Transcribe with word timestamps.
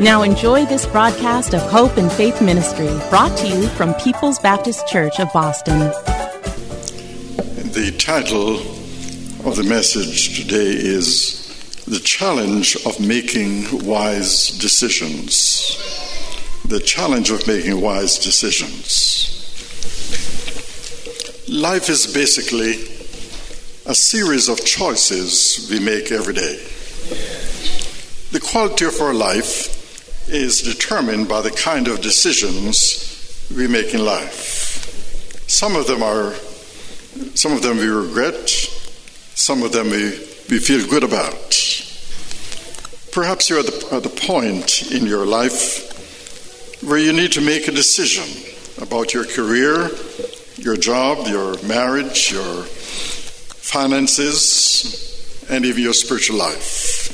Now 0.00 0.24
enjoy 0.24 0.66
this 0.66 0.84
broadcast 0.84 1.54
of 1.54 1.62
Hope 1.62 1.96
and 1.96 2.12
Faith 2.12 2.42
Ministry, 2.42 2.88
brought 3.08 3.34
to 3.38 3.48
you 3.48 3.66
from 3.68 3.94
People's 3.94 4.38
Baptist 4.38 4.86
Church 4.86 5.18
of 5.18 5.32
Boston. 5.32 5.78
The 7.72 7.96
title 7.98 8.58
of 9.48 9.56
the 9.56 9.62
message 9.66 10.38
today 10.38 10.66
is 10.66 11.82
The 11.86 11.98
Challenge 11.98 12.76
of 12.84 13.00
Making 13.00 13.86
Wise 13.86 14.50
Decisions. 14.58 15.78
The 16.66 16.80
challenge 16.80 17.30
of 17.30 17.46
making 17.46 17.80
wise 17.80 18.18
decisions. 18.18 19.32
Life 21.48 21.88
is 21.88 22.12
basically 22.12 22.72
a 23.86 23.94
series 23.94 24.50
of 24.50 24.62
choices 24.62 25.66
we 25.70 25.80
make 25.80 26.12
every 26.12 26.34
day. 26.34 26.56
The 28.32 28.40
quality 28.40 28.84
of 28.84 29.00
our 29.00 29.14
life 29.14 29.72
is 30.28 30.62
determined 30.62 31.28
by 31.28 31.40
the 31.40 31.50
kind 31.50 31.88
of 31.88 32.00
decisions 32.00 33.48
we 33.54 33.68
make 33.68 33.94
in 33.94 34.04
life. 34.04 35.46
Some 35.48 35.76
of 35.76 35.86
them 35.86 36.02
are, 36.02 36.32
some 37.34 37.52
of 37.52 37.62
them 37.62 37.78
we 37.78 37.86
regret, 37.86 38.48
some 38.48 39.62
of 39.62 39.72
them 39.72 39.90
we, 39.90 40.10
we 40.50 40.58
feel 40.58 40.86
good 40.88 41.04
about. 41.04 41.52
Perhaps 43.12 43.48
you're 43.48 43.60
at 43.60 43.66
the, 43.66 43.88
at 43.92 44.02
the 44.02 44.08
point 44.08 44.90
in 44.92 45.06
your 45.06 45.24
life 45.24 46.82
where 46.82 46.98
you 46.98 47.12
need 47.12 47.32
to 47.32 47.40
make 47.40 47.68
a 47.68 47.72
decision 47.72 48.24
about 48.82 49.14
your 49.14 49.24
career, 49.24 49.90
your 50.56 50.76
job, 50.76 51.26
your 51.26 51.60
marriage, 51.62 52.32
your 52.32 52.64
finances, 53.62 55.46
and 55.48 55.64
even 55.64 55.82
your 55.82 55.94
spiritual 55.94 56.36
life. 56.36 57.05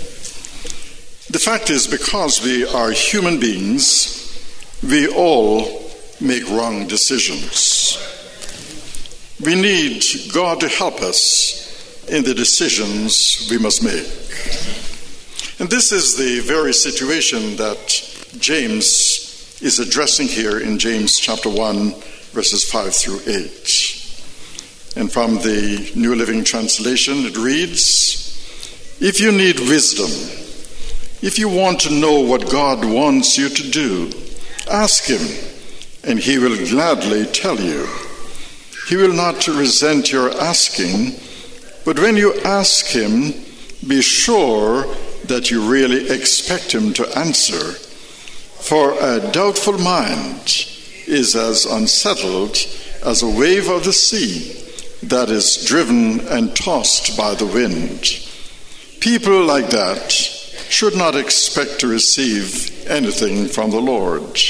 The 1.33 1.39
fact 1.39 1.71
is, 1.71 1.87
because 1.87 2.45
we 2.45 2.67
are 2.67 2.91
human 2.91 3.41
beings, 3.41 4.21
we 4.83 5.09
all 5.09 5.91
make 6.21 6.47
wrong 6.51 6.87
decisions. 6.87 7.97
We 9.43 9.55
need 9.55 10.05
God 10.31 10.61
to 10.61 10.69
help 10.69 11.01
us 11.01 12.05
in 12.07 12.23
the 12.23 12.35
decisions 12.35 13.49
we 13.51 13.57
must 13.57 13.83
make. 13.83 14.05
And 15.59 15.71
this 15.71 15.91
is 15.91 16.19
the 16.19 16.41
very 16.41 16.75
situation 16.75 17.57
that 17.57 18.29
James 18.39 19.59
is 19.63 19.79
addressing 19.79 20.29
here 20.29 20.61
in 20.61 20.79
James 20.79 21.19
chapter 21.19 21.49
1, 21.49 21.95
verses 22.33 22.71
5 22.71 22.95
through 22.95 23.21
8. 23.27 24.97
And 24.99 25.11
from 25.11 25.37
the 25.37 25.93
New 25.97 26.15
Living 26.15 26.45
Translation, 26.45 27.25
it 27.25 27.39
reads 27.39 29.01
If 29.01 29.19
you 29.19 29.33
need 29.33 29.61
wisdom, 29.61 30.11
if 31.23 31.39
you 31.39 31.49
want 31.49 31.81
to 31.81 31.95
know 31.95 32.21
what 32.21 32.51
God 32.51 32.85
wants 32.85 33.39
you 33.39 33.49
to 33.49 33.71
do, 33.71 34.11
ask 34.69 35.05
Him, 35.05 35.23
and 36.03 36.19
He 36.19 36.39
will 36.39 36.57
gladly 36.69 37.27
tell 37.27 37.61
you. 37.61 37.87
He 38.89 38.97
will 38.97 39.13
not 39.13 39.47
resent 39.47 40.11
your 40.11 40.33
asking, 40.33 41.13
but 41.85 42.01
when 42.01 42.17
you 42.17 42.35
ask 42.41 42.87
Him, 42.87 43.35
be 43.87 44.03
sure 44.03 44.85
that 45.27 45.49
you 45.49 45.71
really 45.71 46.11
expect 46.11 46.73
Him 46.73 46.93
to 46.95 47.17
answer. 47.17 47.73
For 48.63 48.93
a 49.01 49.31
doubtful 49.31 49.79
mind 49.79 50.67
is 51.07 51.37
as 51.37 51.67
unsettled 51.67 52.57
as 53.05 53.23
a 53.23 53.31
wave 53.31 53.69
of 53.69 53.85
the 53.85 53.93
sea 53.93 54.59
that 55.05 55.31
is 55.31 55.65
driven 55.65 56.21
and 56.29 56.55
tossed 56.57 57.17
by 57.17 57.37
the 57.37 57.47
wind. 57.47 58.27
People 59.01 59.45
like 59.45 59.71
that 59.71 60.42
should 60.73 60.97
not 60.97 61.15
expect 61.15 61.81
to 61.81 61.87
receive 61.87 62.89
anything 62.89 63.47
from 63.47 63.71
the 63.71 63.81
Lord. 63.81 64.41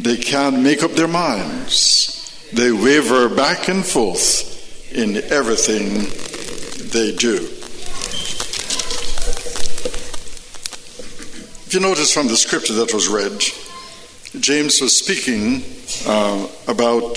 They 0.00 0.16
can't 0.16 0.62
make 0.62 0.82
up 0.82 0.92
their 0.92 1.06
minds. 1.06 2.48
They 2.54 2.72
waver 2.72 3.28
back 3.28 3.68
and 3.68 3.84
forth 3.84 4.48
in 4.92 5.18
everything 5.30 6.08
they 6.90 7.14
do. 7.14 7.36
If 11.66 11.74
you 11.74 11.80
notice 11.80 12.12
from 12.12 12.28
the 12.28 12.36
scripture 12.38 12.72
that 12.74 12.94
was 12.94 13.08
read, 13.08 13.44
James 14.42 14.80
was 14.80 14.96
speaking 14.96 15.62
uh, 16.06 16.48
about 16.66 17.16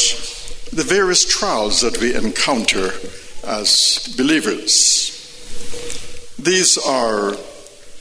the 0.74 0.84
various 0.86 1.24
trials 1.26 1.80
that 1.82 2.02
we 2.02 2.14
encounter 2.14 2.92
as 3.48 4.14
believers. 4.18 5.14
These 6.38 6.78
are 6.78 7.38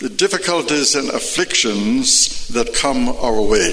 the 0.05 0.11
difficulties 0.11 0.95
and 0.95 1.09
afflictions 1.09 2.49
that 2.49 2.75
come 2.75 3.09
our 3.09 3.41
way. 3.41 3.71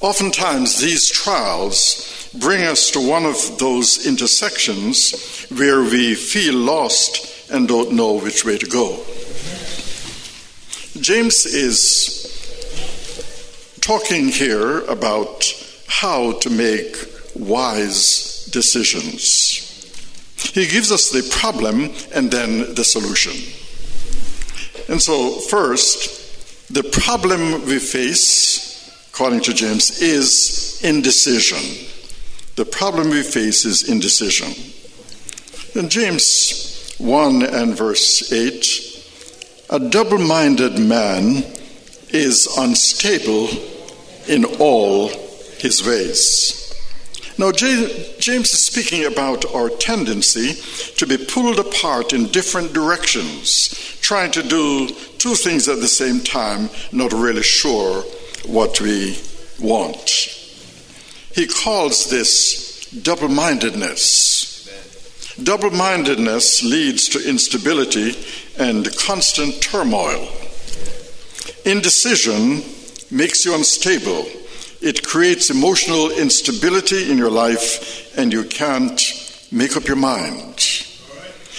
Oftentimes, 0.00 0.80
these 0.80 1.08
trials 1.08 2.28
bring 2.40 2.64
us 2.64 2.90
to 2.90 2.98
one 2.98 3.24
of 3.24 3.36
those 3.60 4.04
intersections 4.04 5.46
where 5.56 5.82
we 5.82 6.16
feel 6.16 6.56
lost 6.56 7.48
and 7.52 7.68
don't 7.68 7.92
know 7.92 8.14
which 8.18 8.44
way 8.44 8.58
to 8.58 8.66
go. 8.66 8.96
James 11.00 11.46
is 11.46 12.26
talking 13.80 14.26
here 14.26 14.80
about 14.86 15.44
how 15.86 16.32
to 16.40 16.50
make 16.50 16.96
wise 17.36 18.46
decisions. 18.46 19.54
He 20.52 20.66
gives 20.66 20.90
us 20.90 21.10
the 21.10 21.22
problem 21.30 21.92
and 22.12 22.28
then 22.32 22.74
the 22.74 22.82
solution. 22.82 23.57
And 24.88 25.00
so, 25.02 25.32
first, 25.32 26.72
the 26.72 26.82
problem 26.82 27.66
we 27.66 27.78
face, 27.78 29.08
according 29.10 29.40
to 29.42 29.54
James, 29.54 30.00
is 30.00 30.80
indecision. 30.82 31.86
The 32.56 32.64
problem 32.64 33.10
we 33.10 33.22
face 33.22 33.64
is 33.64 33.88
indecision. 33.88 34.48
In 35.74 35.88
James 35.90 36.94
1 36.98 37.42
and 37.42 37.76
verse 37.76 38.32
8, 38.32 39.68
a 39.70 39.78
double 39.78 40.18
minded 40.18 40.78
man 40.78 41.44
is 42.08 42.48
unstable 42.58 43.48
in 44.26 44.44
all 44.58 45.08
his 45.58 45.86
ways. 45.86 46.67
Now, 47.38 47.52
James 47.52 48.52
is 48.52 48.66
speaking 48.66 49.04
about 49.04 49.44
our 49.54 49.70
tendency 49.70 50.54
to 50.96 51.06
be 51.06 51.16
pulled 51.16 51.60
apart 51.60 52.12
in 52.12 52.26
different 52.26 52.72
directions, 52.72 53.68
trying 54.00 54.32
to 54.32 54.42
do 54.42 54.88
two 55.18 55.36
things 55.36 55.68
at 55.68 55.78
the 55.78 55.86
same 55.86 56.18
time, 56.18 56.68
not 56.90 57.12
really 57.12 57.44
sure 57.44 58.02
what 58.44 58.80
we 58.80 59.16
want. 59.60 60.34
He 61.32 61.46
calls 61.46 62.10
this 62.10 62.90
double 62.90 63.28
mindedness. 63.28 64.46
Double 65.40 65.70
mindedness 65.70 66.64
leads 66.64 67.08
to 67.10 67.28
instability 67.28 68.16
and 68.58 68.92
constant 68.96 69.62
turmoil. 69.62 70.28
Indecision 71.64 72.64
makes 73.12 73.44
you 73.44 73.54
unstable 73.54 74.26
it 74.80 75.06
creates 75.06 75.50
emotional 75.50 76.10
instability 76.10 77.10
in 77.10 77.18
your 77.18 77.30
life, 77.30 78.16
and 78.16 78.32
you 78.32 78.44
can't 78.44 79.00
make 79.50 79.76
up 79.76 79.86
your 79.86 79.96
mind. 79.96 80.86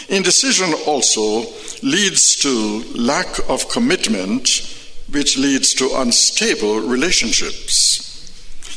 Indecision 0.08 0.74
also 0.88 1.46
leads 1.84 2.38
to 2.38 2.84
lack 2.96 3.40
of 3.50 3.70
commitment 3.70 4.76
which 5.12 5.38
leads 5.38 5.74
to 5.74 5.90
unstable 5.96 6.82
relationships. 6.82 8.06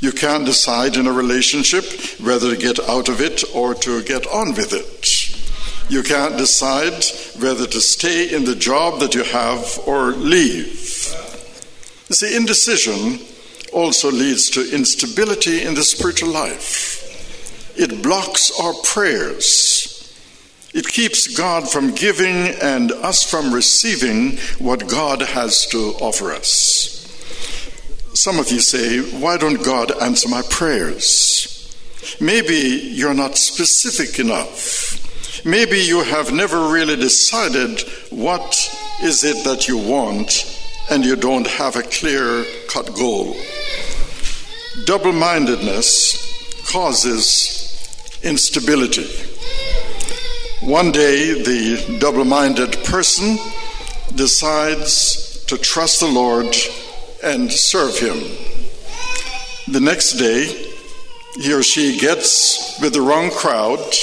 You 0.00 0.12
can't 0.12 0.46
decide 0.46 0.96
in 0.96 1.06
a 1.06 1.12
relationship 1.12 1.84
whether 2.20 2.54
to 2.54 2.60
get 2.60 2.80
out 2.88 3.08
of 3.08 3.20
it 3.20 3.44
or 3.54 3.74
to 3.74 4.02
get 4.02 4.26
on 4.26 4.54
with 4.54 4.72
it. 4.72 5.90
You 5.90 6.02
can't 6.02 6.38
decide 6.38 7.04
whether 7.40 7.66
to 7.66 7.80
stay 7.80 8.34
in 8.34 8.44
the 8.44 8.56
job 8.56 9.00
that 9.00 9.14
you 9.14 9.24
have 9.24 9.78
or 9.86 10.12
leave. 10.12 10.78
You 12.08 12.16
see, 12.16 12.36
indecision 12.36 13.20
also 13.72 14.10
leads 14.10 14.50
to 14.50 14.74
instability 14.74 15.62
in 15.62 15.74
the 15.74 15.84
spiritual 15.84 16.30
life. 16.30 17.02
It 17.76 18.02
blocks 18.02 18.52
our 18.60 18.74
prayers. 18.84 19.88
It 20.74 20.86
keeps 20.86 21.36
God 21.36 21.70
from 21.70 21.94
giving 21.94 22.48
and 22.62 22.92
us 22.92 23.22
from 23.22 23.52
receiving 23.52 24.38
what 24.58 24.88
God 24.88 25.20
has 25.20 25.66
to 25.66 25.94
offer 26.00 26.32
us. 26.32 26.92
Some 28.14 28.38
of 28.38 28.50
you 28.50 28.60
say, 28.60 29.00
Why 29.20 29.36
don't 29.36 29.64
God 29.64 29.90
answer 30.02 30.28
my 30.28 30.42
prayers? 30.50 31.48
Maybe 32.20 32.54
you're 32.54 33.14
not 33.14 33.36
specific 33.36 34.18
enough. 34.18 35.44
Maybe 35.44 35.78
you 35.78 36.02
have 36.02 36.32
never 36.32 36.68
really 36.68 36.96
decided 36.96 37.80
what 38.10 38.54
is 39.02 39.24
it 39.24 39.44
that 39.44 39.66
you 39.66 39.78
want 39.78 40.58
and 40.90 41.04
you 41.04 41.16
don't 41.16 41.46
have 41.46 41.76
a 41.76 41.82
clear 41.82 42.44
cut 42.68 42.94
goal. 42.94 43.34
Double 44.84 45.12
mindedness 45.12 46.64
causes 46.72 48.18
instability. 48.22 49.06
One 50.62 50.90
day, 50.92 51.42
the 51.42 51.98
double 52.00 52.24
minded 52.24 52.82
person 52.82 53.36
decides 54.14 55.44
to 55.44 55.58
trust 55.58 56.00
the 56.00 56.06
Lord 56.06 56.56
and 57.22 57.52
serve 57.52 57.98
Him. 57.98 58.16
The 59.68 59.80
next 59.80 60.14
day, 60.14 60.46
he 61.34 61.52
or 61.52 61.62
she 61.62 61.98
gets 62.00 62.80
with 62.80 62.94
the 62.94 63.02
wrong 63.02 63.30
crowd 63.30 63.94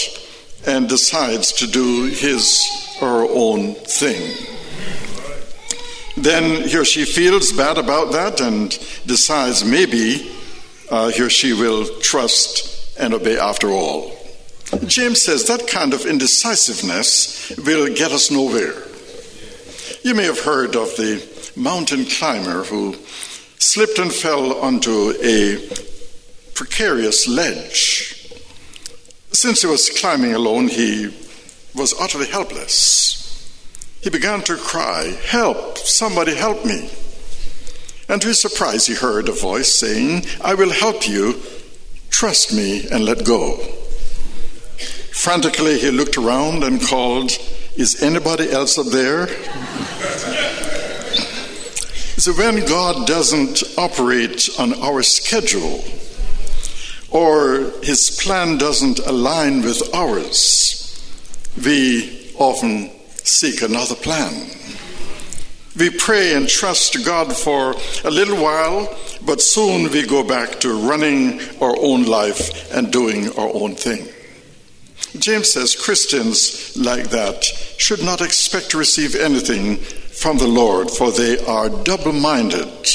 and 0.67 0.87
decides 0.87 1.51
to 1.53 1.67
do 1.67 2.05
his 2.05 2.63
or 3.01 3.21
her 3.21 3.27
own 3.27 3.73
thing. 3.73 4.35
Then 6.15 6.67
he 6.67 6.77
or 6.77 6.85
she 6.85 7.05
feels 7.05 7.51
bad 7.53 7.79
about 7.79 8.11
that 8.11 8.39
and 8.39 8.69
decides 9.07 9.65
maybe 9.65 10.31
uh, 10.89 11.09
he 11.09 11.21
or 11.21 11.29
she 11.29 11.53
will 11.53 11.85
trust 11.99 12.97
and 12.99 13.13
obey 13.13 13.37
after 13.37 13.69
all. 13.69 14.15
James 14.85 15.21
says 15.21 15.45
that 15.47 15.67
kind 15.67 15.93
of 15.93 16.05
indecisiveness 16.05 17.51
will 17.65 17.93
get 17.93 18.11
us 18.11 18.29
nowhere. 18.29 18.75
You 20.03 20.15
may 20.15 20.25
have 20.25 20.39
heard 20.39 20.75
of 20.75 20.95
the 20.95 21.23
mountain 21.55 22.05
climber 22.05 22.63
who 22.63 22.95
slipped 23.57 23.99
and 23.99 24.13
fell 24.13 24.59
onto 24.59 25.13
a 25.21 25.57
precarious 26.53 27.27
ledge. 27.27 28.15
Since 29.31 29.61
he 29.61 29.67
was 29.67 29.89
climbing 29.89 30.33
alone, 30.33 30.67
he 30.67 31.13
was 31.75 31.93
utterly 31.99 32.27
helpless. 32.27 33.17
He 34.01 34.09
began 34.09 34.41
to 34.43 34.55
cry, 34.55 35.17
Help! 35.25 35.77
Somebody 35.77 36.35
help 36.35 36.65
me! 36.65 36.89
And 38.09 38.21
to 38.23 38.29
his 38.29 38.41
surprise, 38.41 38.87
he 38.87 38.95
heard 38.95 39.29
a 39.29 39.31
voice 39.31 39.73
saying, 39.73 40.25
I 40.41 40.55
will 40.55 40.71
help 40.71 41.07
you. 41.07 41.39
Trust 42.09 42.51
me 42.51 42.87
and 42.89 43.05
let 43.05 43.23
go. 43.23 43.57
Frantically, 45.13 45.77
he 45.77 45.91
looked 45.91 46.17
around 46.17 46.63
and 46.63 46.81
called, 46.81 47.37
Is 47.75 48.01
anybody 48.01 48.51
else 48.51 48.79
up 48.79 48.87
there? 48.87 49.27
so, 52.17 52.33
when 52.33 52.65
God 52.65 53.05
doesn't 53.05 53.61
operate 53.77 54.49
on 54.57 54.73
our 54.81 55.03
schedule, 55.03 55.83
or 57.11 57.71
his 57.83 58.17
plan 58.21 58.57
doesn't 58.57 58.97
align 58.99 59.61
with 59.61 59.93
ours, 59.93 60.99
we 61.63 62.33
often 62.39 62.89
seek 63.23 63.61
another 63.61 63.95
plan. 63.95 64.49
We 65.79 65.89
pray 65.89 66.33
and 66.33 66.49
trust 66.49 67.05
God 67.05 67.33
for 67.33 67.73
a 68.03 68.11
little 68.11 68.35
while, 68.35 68.93
but 69.25 69.39
soon 69.39 69.89
we 69.89 70.05
go 70.05 70.25
back 70.25 70.59
to 70.59 70.77
running 70.89 71.39
our 71.61 71.73
own 71.79 72.03
life 72.03 72.73
and 72.73 72.91
doing 72.91 73.29
our 73.37 73.49
own 73.53 73.75
thing. 73.75 74.09
James 75.17 75.53
says 75.53 75.77
Christians 75.77 76.75
like 76.75 77.11
that 77.11 77.45
should 77.77 78.03
not 78.03 78.19
expect 78.19 78.71
to 78.71 78.77
receive 78.77 79.15
anything 79.15 79.77
from 79.77 80.37
the 80.37 80.47
Lord, 80.47 80.91
for 80.91 81.11
they 81.11 81.37
are 81.45 81.69
double 81.69 82.11
minded. 82.11 82.85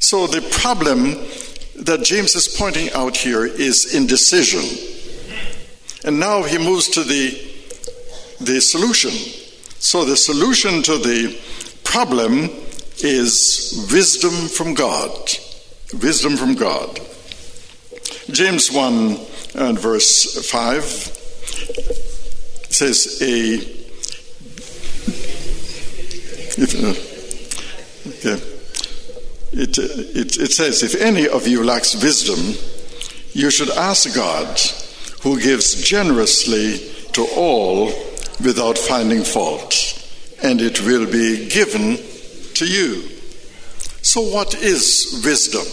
So 0.00 0.26
the 0.26 0.42
problem 0.50 1.12
that 1.84 2.02
James 2.02 2.34
is 2.34 2.48
pointing 2.48 2.92
out 2.92 3.16
here 3.16 3.46
is 3.46 3.94
indecision. 3.94 4.64
And 6.04 6.18
now 6.18 6.42
he 6.42 6.58
moves 6.58 6.88
to 6.88 7.04
the, 7.04 7.30
the 8.40 8.60
solution. 8.60 9.12
So 9.82 10.04
the 10.04 10.16
solution 10.16 10.80
to 10.84 10.96
the 10.96 11.36
problem 11.82 12.50
is 12.98 13.88
wisdom 13.92 14.46
from 14.46 14.74
God. 14.74 15.10
Wisdom 16.00 16.36
from 16.36 16.54
God. 16.54 17.00
James 18.30 18.70
1 18.70 19.18
and 19.56 19.76
verse 19.76 20.48
5 20.48 20.84
says, 22.70 23.18
A 23.22 23.54
if, 26.62 26.74
uh, 28.24 28.38
it, 29.52 29.78
it, 29.78 30.36
it 30.38 30.52
says, 30.52 30.84
If 30.84 30.94
any 30.94 31.26
of 31.26 31.48
you 31.48 31.64
lacks 31.64 32.00
wisdom, 32.00 32.54
you 33.32 33.50
should 33.50 33.70
ask 33.70 34.14
God, 34.14 34.60
who 35.22 35.40
gives 35.40 35.82
generously 35.82 36.78
to 37.14 37.26
all 37.36 38.11
without 38.44 38.78
finding 38.78 39.22
fault, 39.22 39.74
and 40.42 40.60
it 40.60 40.80
will 40.82 41.10
be 41.10 41.48
given 41.48 41.96
to 42.54 42.66
you. 42.66 43.08
So, 44.02 44.20
what 44.20 44.54
is 44.54 45.22
wisdom? 45.24 45.64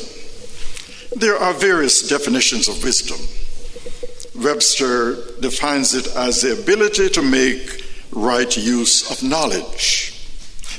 There 1.20 1.38
are 1.38 1.54
various 1.54 2.08
definitions 2.08 2.68
of 2.68 2.84
wisdom. 2.84 3.18
Webster 4.44 5.16
defines 5.40 5.96
it 5.96 6.08
as 6.16 6.42
the 6.42 6.54
ability 6.54 7.10
to 7.10 7.22
make 7.22 7.84
right 8.12 8.56
use 8.56 9.12
of 9.12 9.28
knowledge. 9.28 10.14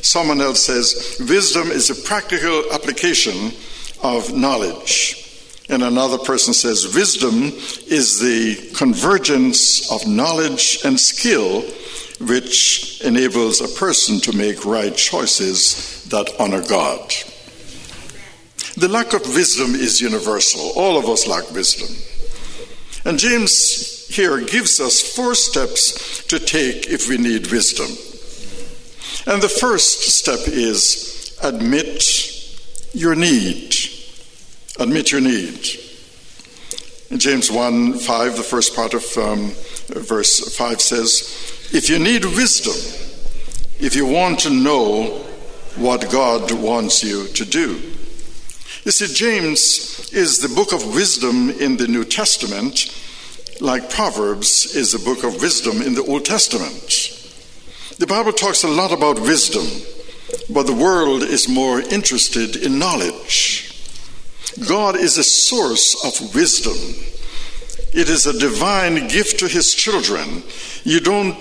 Someone 0.03 0.41
else 0.41 0.65
says 0.65 1.17
wisdom 1.29 1.69
is 1.71 1.91
a 1.91 1.95
practical 1.95 2.65
application 2.73 3.53
of 4.03 4.33
knowledge. 4.35 5.17
And 5.69 5.83
another 5.83 6.19
person 6.19 6.55
says 6.55 6.95
wisdom 6.95 7.53
is 7.87 8.19
the 8.19 8.73
convergence 8.75 9.91
of 9.93 10.07
knowledge 10.07 10.79
and 10.85 10.99
skill 10.99 11.65
which 12.21 13.01
enables 13.03 13.61
a 13.61 13.79
person 13.79 14.21
to 14.21 14.37
make 14.37 14.65
right 14.67 14.95
choices 14.95 16.05
that 16.11 16.31
honor 16.39 16.63
God. 16.63 17.13
The 18.77 18.89
lack 18.89 19.15
of 19.15 19.23
wisdom 19.35 19.75
is 19.75 20.01
universal. 20.01 20.73
All 20.77 20.99
of 20.99 21.09
us 21.09 21.27
lack 21.27 21.51
wisdom. 21.51 21.89
And 23.05 23.19
James 23.19 24.07
here 24.09 24.41
gives 24.41 24.81
us 24.81 25.01
four 25.01 25.35
steps 25.35 26.25
to 26.27 26.39
take 26.39 26.89
if 26.89 27.09
we 27.09 27.17
need 27.17 27.51
wisdom. 27.51 27.89
And 29.27 29.43
the 29.43 29.49
first 29.49 30.03
step 30.03 30.41
is 30.47 31.39
admit 31.43 32.05
your 32.93 33.15
need. 33.15 33.75
Admit 34.79 35.13
your 35.13 35.21
need. 35.21 35.67
In 37.11 37.19
James 37.19 37.51
1 37.51 37.99
5, 37.99 38.37
the 38.37 38.43
first 38.43 38.75
part 38.77 38.95
of 38.95 39.05
um, 39.17 39.53
verse 39.89 40.57
5 40.57 40.81
says, 40.81 41.60
If 41.73 41.89
you 41.89 41.99
need 41.99 42.25
wisdom, 42.25 42.75
if 43.79 43.95
you 43.95 44.05
want 44.05 44.41
to 44.41 44.51
know 44.51 45.25
what 45.77 46.11
God 46.11 46.51
wants 46.53 47.05
you 47.05 47.29
to 47.29 47.45
do. 47.45 47.81
You 48.85 48.93
see, 48.93 49.07
James 49.07 50.11
is 50.13 50.39
the 50.39 50.55
book 50.55 50.73
of 50.73 50.95
wisdom 50.95 51.51
in 51.51 51.77
the 51.77 51.87
New 51.87 52.05
Testament, 52.05 52.95
like 53.61 53.91
Proverbs 53.91 54.75
is 54.75 54.93
the 54.93 54.99
book 54.99 55.23
of 55.23 55.41
wisdom 55.41 55.81
in 55.83 55.95
the 55.95 56.03
Old 56.03 56.25
Testament. 56.25 57.17
The 57.99 58.07
Bible 58.07 58.33
talks 58.33 58.65
a 58.65 58.69
lot 58.69 58.93
about 58.93 59.21
wisdom, 59.21 59.67
but 60.53 60.67
the 60.67 60.73
world 60.73 61.23
is 61.23 61.49
more 61.49 61.81
interested 61.81 62.57
in 62.57 62.79
knowledge. 62.79 63.71
God 64.67 64.97
is 64.97 65.19
a 65.19 65.25
source 65.25 65.95
of 66.05 66.35
wisdom. 66.35 66.77
It 67.93 68.09
is 68.09 68.27
a 68.27 68.39
divine 68.39 69.09
gift 69.09 69.41
to 69.41 69.49
his 69.49 69.75
children. 69.75 70.45
You 70.85 71.01
don't 71.01 71.41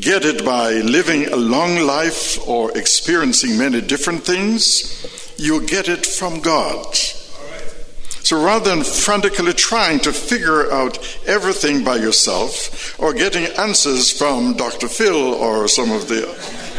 get 0.00 0.26
it 0.26 0.44
by 0.44 0.72
living 0.74 1.26
a 1.28 1.36
long 1.36 1.78
life 1.78 2.46
or 2.46 2.76
experiencing 2.76 3.56
many 3.56 3.80
different 3.80 4.22
things. 4.22 5.34
You 5.38 5.66
get 5.66 5.88
it 5.88 6.04
from 6.04 6.40
God. 6.40 6.94
So 6.94 8.44
rather 8.44 8.68
than 8.68 8.84
frantically 8.84 9.54
trying 9.54 10.00
to 10.00 10.12
figure 10.12 10.70
out 10.70 10.98
everything 11.26 11.84
by 11.84 11.96
yourself 11.96 13.00
or 13.00 13.14
getting 13.14 13.44
answers 13.56 14.10
from 14.10 14.58
Dr. 14.58 14.88
Phil 14.88 15.16
or 15.16 15.68
some 15.68 15.90
of 15.90 16.08
the 16.08 16.26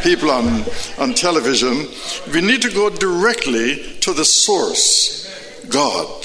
people 0.04 0.30
on, 0.30 0.64
on 0.98 1.14
television. 1.14 1.88
We 2.32 2.42
need 2.42 2.62
to 2.62 2.70
go 2.70 2.90
directly 2.90 3.98
to 4.02 4.12
the 4.12 4.24
source, 4.24 5.26
God. 5.68 6.24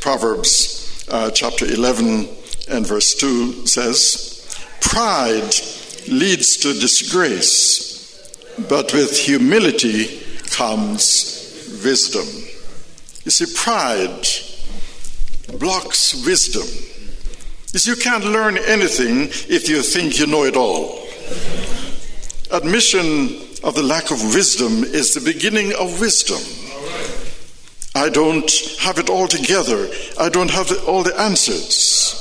Proverbs 0.00 0.79
uh, 1.10 1.30
chapter 1.30 1.66
11 1.66 2.28
and 2.70 2.86
verse 2.86 3.14
2 3.14 3.66
says, 3.66 4.56
Pride 4.80 5.54
leads 6.08 6.56
to 6.58 6.72
disgrace, 6.72 8.34
but 8.68 8.92
with 8.92 9.18
humility 9.18 10.20
comes 10.50 11.80
wisdom. 11.84 12.26
You 13.24 13.30
see, 13.30 13.52
pride 13.54 14.26
blocks 15.58 16.24
wisdom. 16.24 16.66
You 17.72 17.78
see, 17.78 17.90
you 17.90 17.96
can't 17.96 18.24
learn 18.24 18.56
anything 18.58 19.28
if 19.48 19.68
you 19.68 19.82
think 19.82 20.18
you 20.18 20.26
know 20.26 20.44
it 20.44 20.56
all. 20.56 21.06
Admission 22.52 23.36
of 23.62 23.74
the 23.74 23.82
lack 23.82 24.10
of 24.10 24.22
wisdom 24.34 24.84
is 24.84 25.14
the 25.14 25.20
beginning 25.20 25.72
of 25.78 26.00
wisdom. 26.00 26.40
I 28.00 28.08
don't 28.08 28.50
have 28.78 28.98
it 28.98 29.10
all 29.10 29.28
together. 29.28 29.90
I 30.18 30.30
don't 30.30 30.50
have 30.50 30.72
all 30.88 31.02
the 31.02 31.14
answers. 31.20 32.14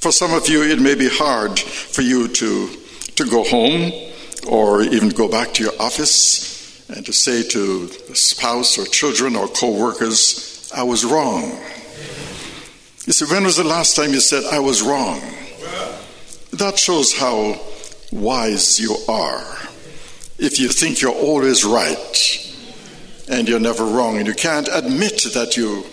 For 0.00 0.10
some 0.10 0.34
of 0.34 0.48
you, 0.48 0.64
it 0.64 0.80
may 0.80 0.96
be 0.96 1.08
hard 1.08 1.60
for 1.60 2.02
you 2.02 2.26
to, 2.26 2.68
to 3.14 3.24
go 3.30 3.44
home 3.44 3.92
or 4.48 4.82
even 4.82 5.10
go 5.10 5.28
back 5.28 5.54
to 5.54 5.62
your 5.62 5.80
office 5.80 6.90
and 6.90 7.06
to 7.06 7.12
say 7.12 7.44
to 7.50 7.86
spouse 8.16 8.78
or 8.78 8.84
children 8.86 9.36
or 9.36 9.46
co 9.46 9.78
workers, 9.78 10.72
I 10.74 10.82
was 10.82 11.04
wrong. 11.04 11.52
You 13.06 13.12
see, 13.12 13.32
when 13.32 13.44
was 13.44 13.58
the 13.58 13.64
last 13.64 13.94
time 13.94 14.10
you 14.12 14.18
said, 14.18 14.42
I 14.52 14.58
was 14.58 14.82
wrong? 14.82 15.20
That 16.54 16.80
shows 16.80 17.16
how 17.16 17.60
wise 18.10 18.80
you 18.80 18.96
are. 19.08 19.56
If 20.36 20.58
you 20.58 20.66
think 20.66 21.00
you're 21.00 21.12
always 21.12 21.64
right 21.64 22.55
and 23.28 23.48
you're 23.48 23.60
never 23.60 23.84
wrong, 23.84 24.18
and 24.18 24.26
you 24.26 24.34
can't 24.34 24.68
admit 24.72 25.22
that 25.34 25.56
you, 25.56 25.84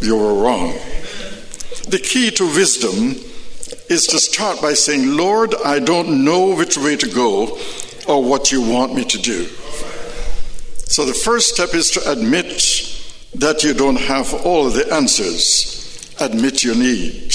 you 0.00 0.16
were 0.16 0.34
wrong. 0.34 0.72
The 1.88 2.00
key 2.02 2.30
to 2.32 2.44
wisdom 2.44 3.14
is 3.88 4.06
to 4.08 4.18
start 4.18 4.60
by 4.60 4.74
saying, 4.74 5.16
Lord, 5.16 5.54
I 5.64 5.78
don't 5.78 6.24
know 6.24 6.54
which 6.54 6.76
way 6.76 6.96
to 6.96 7.08
go 7.08 7.58
or 8.08 8.22
what 8.22 8.52
you 8.52 8.60
want 8.60 8.94
me 8.94 9.04
to 9.04 9.18
do. 9.18 9.44
So 10.88 11.04
the 11.04 11.14
first 11.14 11.54
step 11.54 11.74
is 11.74 11.90
to 11.92 12.10
admit 12.10 12.92
that 13.34 13.64
you 13.64 13.74
don't 13.74 14.00
have 14.00 14.32
all 14.46 14.70
the 14.70 14.92
answers. 14.92 16.14
Admit 16.20 16.64
your 16.64 16.74
need. 16.74 17.34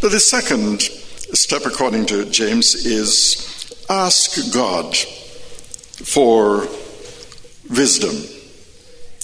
But 0.00 0.12
the 0.12 0.20
second 0.20 0.82
step, 0.82 1.62
according 1.64 2.06
to 2.06 2.24
James, 2.30 2.74
is 2.74 3.74
ask 3.88 4.52
God 4.52 4.96
for 4.96 6.68
wisdom. 7.70 8.14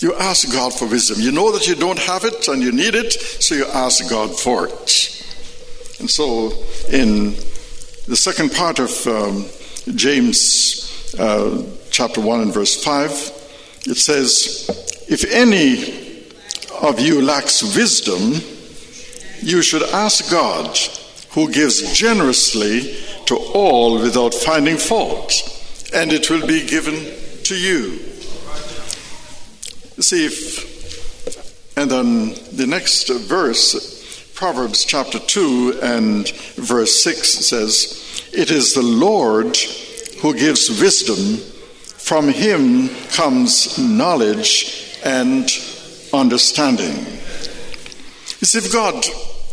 You 0.01 0.15
ask 0.15 0.51
God 0.53 0.75
for 0.75 0.87
wisdom. 0.87 1.21
You 1.21 1.31
know 1.31 1.53
that 1.53 1.69
you 1.69 1.75
don't 1.75 1.99
have 1.99 2.25
it 2.25 2.49
and 2.49 2.63
you 2.63 2.73
need 2.73 2.95
it, 2.95 3.13
so 3.13 3.55
you 3.55 3.67
ask 3.67 4.09
God 4.11 4.37
for 4.39 4.67
it. 4.67 5.13
And 6.01 6.11
so, 6.11 6.51
in 6.91 7.35
the 8.09 8.17
second 8.17 8.53
part 8.53 8.81
of 8.81 9.07
um, 9.07 9.47
James 9.95 11.15
uh, 11.19 11.63
chapter 11.91 12.21
1 12.21 12.41
and 12.41 12.53
verse 12.53 12.83
5, 12.83 13.11
it 13.87 13.97
says, 13.97 15.05
If 15.09 15.25
any 15.31 16.27
of 16.83 16.99
you 16.99 17.23
lacks 17.23 17.63
wisdom, 17.77 18.41
you 19.41 19.63
should 19.63 19.83
ask 19.83 20.29
God, 20.31 20.77
who 21.31 21.51
gives 21.51 21.93
generously 21.97 22.97
to 23.27 23.37
all 23.37 23.95
without 23.95 24.35
finding 24.35 24.77
fault, 24.77 25.33
and 25.95 26.13
it 26.13 26.29
will 26.29 26.47
be 26.47 26.67
given 26.67 26.95
to 27.45 27.55
you. 27.55 28.12
See 30.03 30.27
if, 30.27 31.79
and 31.79 31.89
then 31.89 32.35
the 32.57 32.67
next 32.67 33.09
verse, 33.09 34.33
Proverbs 34.35 34.85
chapter 34.85 35.21
2 35.21 35.79
and 35.81 36.29
verse 36.57 37.05
6 37.05 37.47
says, 37.47 38.29
It 38.33 38.51
is 38.51 38.75
the 38.75 38.83
Lord 38.83 39.57
who 40.21 40.35
gives 40.35 40.69
wisdom, 40.81 41.37
from 41.99 42.29
him 42.31 42.89
comes 43.11 43.79
knowledge 43.79 44.99
and 45.05 45.49
understanding. 46.13 46.97
You 48.41 48.47
see, 48.47 48.59
if 48.59 48.73
God 48.73 49.05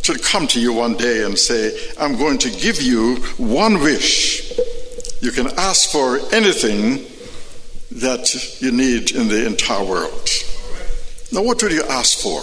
should 0.01 0.23
come 0.23 0.47
to 0.47 0.59
you 0.59 0.73
one 0.73 0.95
day 0.95 1.25
and 1.25 1.37
say, 1.37 1.79
I'm 1.99 2.17
going 2.17 2.39
to 2.39 2.49
give 2.49 2.81
you 2.81 3.17
one 3.37 3.81
wish, 3.81 4.51
you 5.21 5.31
can 5.31 5.47
ask 5.59 5.91
for 5.91 6.17
anything 6.33 7.05
that 7.91 8.61
you 8.61 8.71
need 8.71 9.11
in 9.11 9.27
the 9.27 9.45
entire 9.45 9.83
world. 9.83 10.29
Now, 11.31 11.43
what 11.43 11.61
would 11.61 11.71
you 11.71 11.83
ask 11.83 12.19
for? 12.19 12.41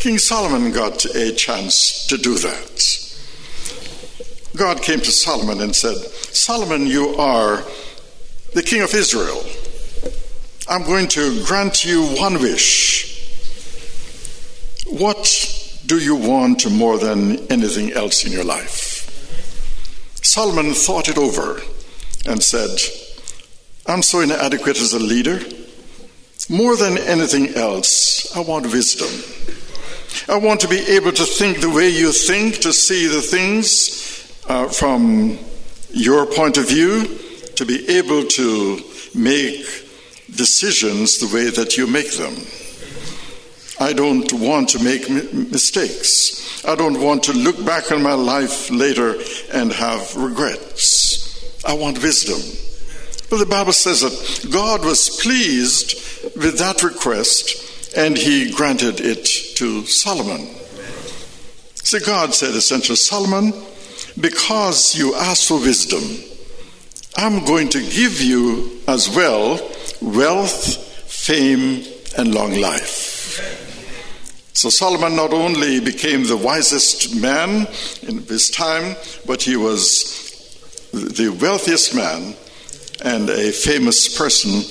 King 0.00 0.18
Solomon 0.18 0.72
got 0.72 1.04
a 1.04 1.32
chance 1.32 2.06
to 2.08 2.16
do 2.16 2.34
that. 2.38 3.00
God 4.56 4.82
came 4.82 5.00
to 5.00 5.10
Solomon 5.10 5.60
and 5.60 5.74
said, 5.74 5.96
Solomon, 5.96 6.86
you 6.86 7.16
are 7.16 7.64
the 8.52 8.62
king 8.62 8.82
of 8.82 8.94
Israel. 8.94 9.42
I'm 10.68 10.84
going 10.84 11.08
to 11.08 11.44
grant 11.44 11.84
you 11.84 12.04
one 12.16 12.34
wish. 12.34 13.10
What 14.86 15.80
do 15.86 15.98
you 15.98 16.14
want 16.14 16.70
more 16.70 16.98
than 16.98 17.38
anything 17.50 17.92
else 17.92 18.24
in 18.24 18.32
your 18.32 18.44
life? 18.44 19.10
Solomon 20.22 20.72
thought 20.72 21.08
it 21.08 21.18
over 21.18 21.60
and 22.26 22.42
said, 22.42 22.78
I'm 23.86 24.02
so 24.02 24.20
inadequate 24.20 24.80
as 24.80 24.94
a 24.94 24.98
leader. 24.98 25.40
More 26.48 26.74
than 26.74 26.96
anything 26.96 27.54
else, 27.54 28.34
I 28.34 28.40
want 28.40 28.64
wisdom. 28.72 29.10
I 30.26 30.38
want 30.38 30.60
to 30.60 30.68
be 30.68 30.78
able 30.78 31.12
to 31.12 31.24
think 31.24 31.60
the 31.60 31.68
way 31.68 31.90
you 31.90 32.10
think, 32.10 32.60
to 32.60 32.72
see 32.72 33.06
the 33.06 33.20
things 33.20 34.42
uh, 34.48 34.68
from 34.68 35.38
your 35.90 36.24
point 36.24 36.56
of 36.56 36.66
view, 36.66 37.04
to 37.56 37.66
be 37.66 37.86
able 37.98 38.24
to 38.24 38.80
make 39.14 39.66
decisions 40.34 41.18
the 41.18 41.34
way 41.34 41.50
that 41.50 41.76
you 41.76 41.86
make 41.86 42.12
them. 42.12 42.34
I 43.80 43.92
don't 43.92 44.32
want 44.32 44.70
to 44.70 44.82
make 44.82 45.10
mistakes. 45.10 46.64
I 46.64 46.74
don't 46.74 47.02
want 47.02 47.22
to 47.24 47.34
look 47.34 47.62
back 47.66 47.92
on 47.92 48.02
my 48.02 48.14
life 48.14 48.70
later 48.70 49.16
and 49.52 49.70
have 49.72 50.16
regrets. 50.16 51.62
I 51.66 51.74
want 51.74 52.02
wisdom. 52.02 52.63
But 53.30 53.38
the 53.38 53.46
Bible 53.46 53.72
says 53.72 54.02
that 54.02 54.50
God 54.50 54.84
was 54.84 55.20
pleased 55.20 55.94
with 56.36 56.58
that 56.58 56.82
request 56.82 57.96
and 57.96 58.16
he 58.16 58.52
granted 58.52 59.00
it 59.00 59.24
to 59.56 59.84
Solomon. 59.86 60.46
See, 61.74 62.00
God 62.00 62.34
said 62.34 62.54
essentially, 62.54 62.96
Solomon, 62.96 63.52
because 64.20 64.94
you 64.94 65.14
asked 65.14 65.48
for 65.48 65.60
wisdom, 65.60 66.02
I'm 67.16 67.44
going 67.44 67.68
to 67.70 67.80
give 67.80 68.20
you 68.20 68.80
as 68.88 69.08
well 69.14 69.60
wealth, 70.00 70.76
fame, 71.06 71.84
and 72.16 72.34
long 72.34 72.54
life. 72.54 73.24
So 74.54 74.70
Solomon 74.70 75.16
not 75.16 75.32
only 75.32 75.80
became 75.80 76.24
the 76.24 76.36
wisest 76.36 77.14
man 77.14 77.66
in 78.02 78.22
his 78.26 78.50
time, 78.50 78.96
but 79.26 79.42
he 79.42 79.56
was 79.56 80.20
the 80.92 81.36
wealthiest 81.40 81.94
man 81.94 82.34
and 83.04 83.28
a 83.28 83.52
famous 83.52 84.16
person 84.16 84.62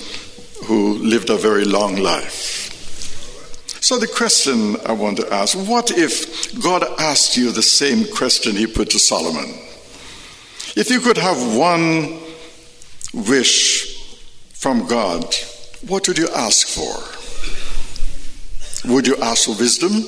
who 0.66 0.98
lived 0.98 1.30
a 1.30 1.36
very 1.36 1.64
long 1.64 1.96
life. 1.96 2.62
So, 3.80 3.98
the 3.98 4.08
question 4.08 4.76
I 4.84 4.92
want 4.92 5.18
to 5.18 5.32
ask 5.32 5.56
what 5.56 5.90
if 5.90 6.60
God 6.60 6.84
asked 6.98 7.36
you 7.36 7.52
the 7.52 7.62
same 7.62 8.06
question 8.12 8.56
he 8.56 8.66
put 8.66 8.90
to 8.90 8.98
Solomon? 8.98 9.54
If 10.76 10.90
you 10.90 11.00
could 11.00 11.18
have 11.18 11.56
one 11.56 12.18
wish 13.12 14.18
from 14.52 14.88
God, 14.88 15.32
what 15.86 16.08
would 16.08 16.18
you 16.18 16.28
ask 16.34 16.66
for? 16.66 16.92
Would 18.90 19.06
you 19.06 19.16
ask 19.18 19.44
for 19.44 19.54
wisdom? 19.56 20.04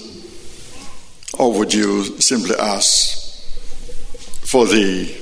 Or 1.38 1.52
would 1.58 1.72
you 1.72 2.18
simply 2.20 2.56
ask 2.56 3.44
for 4.40 4.66
the 4.66 5.14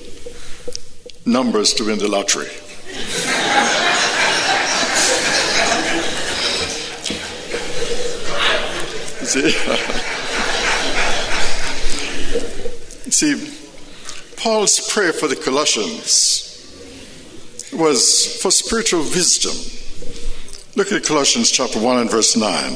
numbers 1.27 1.75
to 1.75 1.85
win 1.85 1.99
the 1.99 2.09
lottery? 2.09 2.49
See? 9.25 9.51
See, 13.11 13.37
Paul's 14.37 14.81
prayer 14.93 15.13
for 15.13 15.29
the 15.29 15.37
Colossians 15.37 16.45
was 17.73 18.41
for 18.43 18.51
spiritual 18.51 19.03
wisdom. 19.03 19.55
Look 20.77 20.91
at 20.93 21.05
Colossians 21.05 21.51
chapter 21.51 21.81
1 21.81 21.99
and 21.99 22.11
verse 22.11 22.37
9. 22.37 22.73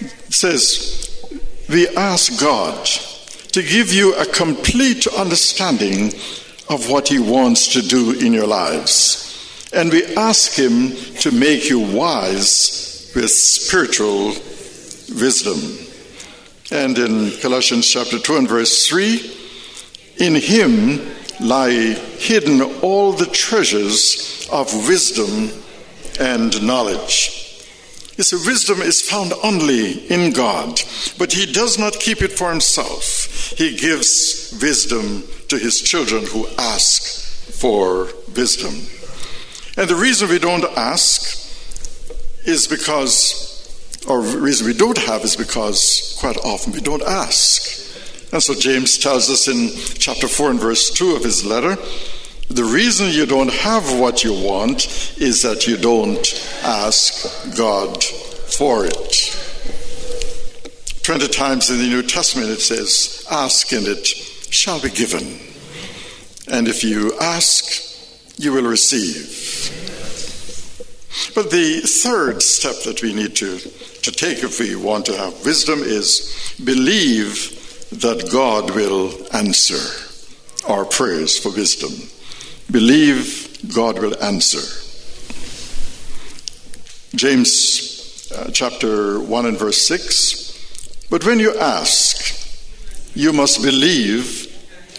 It 0.00 0.34
says, 0.34 1.24
We 1.68 1.88
ask 1.96 2.40
God 2.40 2.84
to 3.52 3.62
give 3.62 3.92
you 3.92 4.14
a 4.14 4.26
complete 4.26 5.06
understanding 5.06 6.12
of 6.70 6.88
what 6.88 7.08
He 7.08 7.18
wants 7.18 7.74
to 7.74 7.82
do 7.82 8.12
in 8.12 8.32
your 8.32 8.46
lives. 8.46 9.26
And 9.74 9.92
we 9.92 10.04
ask 10.16 10.52
Him 10.52 10.92
to 11.20 11.32
make 11.32 11.68
you 11.68 11.80
wise 11.80 13.12
with 13.14 13.30
spiritual 13.30 14.28
wisdom. 15.20 15.58
And 16.70 16.96
in 16.96 17.32
Colossians 17.40 17.88
chapter 17.88 18.20
2 18.20 18.36
and 18.36 18.48
verse 18.48 18.88
3, 18.88 19.36
in 20.18 20.36
Him 20.36 21.00
lie 21.40 21.94
hidden 22.18 22.62
all 22.82 23.12
the 23.12 23.26
treasures 23.26 24.48
of 24.52 24.72
wisdom 24.86 25.50
and 26.20 26.64
knowledge. 26.64 27.36
You 28.16 28.24
see, 28.24 28.36
wisdom 28.46 28.80
is 28.80 29.00
found 29.02 29.32
only 29.42 30.06
in 30.08 30.32
God, 30.32 30.80
but 31.18 31.32
He 31.32 31.50
does 31.50 31.78
not 31.78 31.94
keep 31.94 32.22
it 32.22 32.32
for 32.32 32.50
Himself. 32.50 33.54
He 33.56 33.76
gives 33.76 34.56
wisdom 34.60 35.24
to 35.50 35.58
His 35.58 35.80
children 35.80 36.24
who 36.26 36.46
ask 36.58 37.02
for 37.52 38.08
wisdom. 38.34 38.74
And 39.76 39.88
the 39.88 39.94
reason 39.94 40.28
we 40.28 40.38
don't 40.38 40.64
ask 40.76 41.38
is 42.46 42.66
because, 42.66 44.04
or 44.08 44.20
reason 44.20 44.66
we 44.66 44.74
don't 44.74 44.98
have 44.98 45.22
is 45.22 45.36
because 45.36 46.16
quite 46.18 46.38
often 46.38 46.72
we 46.72 46.80
don't 46.80 47.02
ask. 47.02 48.32
And 48.32 48.42
so 48.42 48.54
James 48.54 48.98
tells 48.98 49.28
us 49.28 49.48
in 49.48 49.70
chapter 49.98 50.28
4 50.28 50.50
and 50.50 50.60
verse 50.60 50.90
2 50.90 51.16
of 51.16 51.24
his 51.24 51.44
letter 51.44 51.76
the 52.50 52.64
reason 52.64 53.10
you 53.10 53.26
don't 53.26 53.52
have 53.52 53.96
what 54.00 54.24
you 54.24 54.32
want 54.32 55.14
is 55.18 55.42
that 55.42 55.68
you 55.68 55.76
don't 55.76 56.18
ask 56.64 57.56
God 57.56 58.02
for 58.02 58.86
it. 58.86 59.36
20 61.04 61.28
times 61.28 61.70
in 61.70 61.78
the 61.78 61.86
New 61.86 62.02
Testament 62.02 62.50
it 62.50 62.60
says, 62.60 63.24
Ask 63.30 63.70
and 63.70 63.86
it 63.86 64.08
shall 64.50 64.80
be 64.80 64.90
given. 64.90 65.38
And 66.48 66.68
if 66.68 66.82
you 66.84 67.12
ask, 67.20 67.90
you 68.36 68.52
will 68.52 68.68
receive. 68.68 69.26
But 71.34 71.50
the 71.50 71.80
third 71.80 72.42
step 72.42 72.82
that 72.84 73.02
we 73.02 73.12
need 73.12 73.36
to, 73.36 73.58
to 73.58 74.12
take 74.12 74.42
if 74.42 74.58
we 74.60 74.74
want 74.76 75.06
to 75.06 75.16
have 75.16 75.44
wisdom 75.44 75.80
is 75.82 76.54
believe 76.64 77.56
that 77.90 78.30
God 78.30 78.74
will 78.74 79.12
answer 79.34 79.78
our 80.68 80.84
prayers 80.84 81.38
for 81.38 81.50
wisdom. 81.50 81.92
Believe 82.70 83.58
God 83.74 83.98
will 83.98 84.20
answer. 84.22 84.60
James 87.16 88.30
uh, 88.36 88.50
chapter 88.52 89.20
1 89.20 89.46
and 89.46 89.58
verse 89.58 89.78
6 89.82 91.08
But 91.10 91.26
when 91.26 91.40
you 91.40 91.58
ask, 91.58 92.36
you 93.14 93.32
must 93.32 93.62
believe 93.62 94.39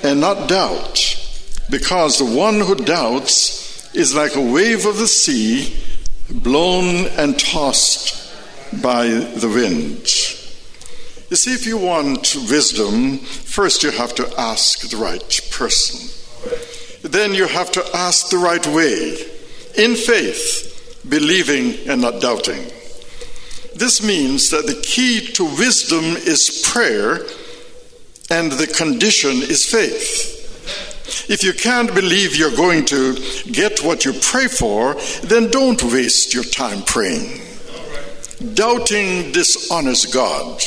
and 0.04 0.20
not 0.20 0.50
doubt, 0.50 1.18
because 1.70 2.18
the 2.18 2.26
one 2.26 2.60
who 2.60 2.76
doubts 2.76 3.94
is 3.94 4.16
like 4.16 4.36
a 4.36 4.42
wave 4.42 4.86
of 4.86 4.98
the 4.98 5.08
sea 5.08 5.76
blown 6.30 7.08
and 7.18 7.40
tossed 7.40 8.18
by 8.82 9.08
the 9.08 9.50
wind. 9.50 10.08
You 11.30 11.38
see, 11.38 11.54
if 11.54 11.66
you 11.66 11.78
want 11.78 12.36
wisdom, 12.50 13.18
first 13.20 13.84
you 13.84 13.92
have 13.92 14.14
to 14.16 14.34
ask 14.38 14.90
the 14.90 14.98
right 14.98 15.42
person. 15.52 16.10
Then 17.04 17.34
you 17.34 17.48
have 17.48 17.72
to 17.72 17.84
ask 17.96 18.30
the 18.30 18.38
right 18.38 18.66
way, 18.68 19.18
in 19.78 19.96
faith, 19.96 21.04
believing 21.08 21.90
and 21.90 22.02
not 22.02 22.22
doubting. 22.22 22.64
This 23.76 24.04
means 24.06 24.50
that 24.52 24.68
the 24.68 24.80
key 24.84 25.26
to 25.34 25.46
wisdom 25.46 26.04
is 26.04 26.70
prayer, 26.72 27.26
and 28.32 28.52
the 28.54 28.68
condition 28.68 29.32
is 29.42 29.66
faith. 29.66 31.30
If 31.30 31.44
you 31.44 31.52
can't 31.52 31.94
believe 31.94 32.38
you're 32.38 32.56
going 32.56 32.86
to 32.86 33.16
get 33.52 33.84
what 33.84 34.06
you 34.06 34.14
pray 34.14 34.48
for, 34.48 34.96
then 35.24 35.52
don't 35.52 35.84
waste 35.84 36.34
your 36.34 36.46
time 36.46 36.82
praying. 36.84 37.42
Doubting 38.54 39.34
dishonors 39.34 40.06
God. 40.06 40.64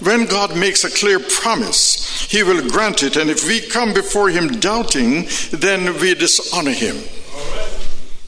When 0.00 0.26
God 0.26 0.56
makes 0.56 0.84
a 0.84 0.90
clear 0.90 1.20
promise, 1.20 2.22
He 2.30 2.42
will 2.42 2.68
grant 2.70 3.02
it. 3.02 3.16
And 3.16 3.28
if 3.28 3.46
we 3.46 3.60
come 3.60 3.92
before 3.92 4.30
Him 4.30 4.58
doubting, 4.58 5.28
then 5.52 6.00
we 6.00 6.14
dishonor 6.14 6.72
Him. 6.72 6.96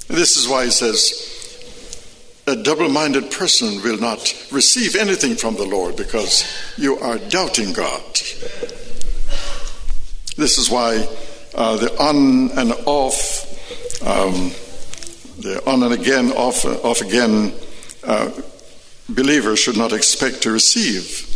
This 0.08 0.36
is 0.36 0.46
why 0.46 0.66
He 0.66 0.70
says, 0.70 1.27
a 2.48 2.56
double 2.56 2.88
minded 2.88 3.30
person 3.30 3.82
will 3.82 3.98
not 3.98 4.34
receive 4.50 4.96
anything 4.96 5.36
from 5.36 5.54
the 5.56 5.66
Lord 5.66 5.96
because 5.96 6.44
you 6.78 6.98
are 6.98 7.18
doubting 7.18 7.74
God. 7.74 8.02
This 10.36 10.56
is 10.56 10.70
why 10.70 11.06
uh, 11.54 11.76
the 11.76 11.94
on 12.00 12.50
and 12.52 12.72
off, 12.86 14.02
um, 14.02 14.52
the 15.42 15.62
on 15.66 15.82
and 15.82 15.92
again, 15.92 16.32
off, 16.32 16.64
off 16.64 17.02
again 17.02 17.52
uh, 18.04 18.30
believer 19.10 19.54
should 19.54 19.76
not 19.76 19.92
expect 19.92 20.42
to 20.42 20.50
receive 20.50 21.26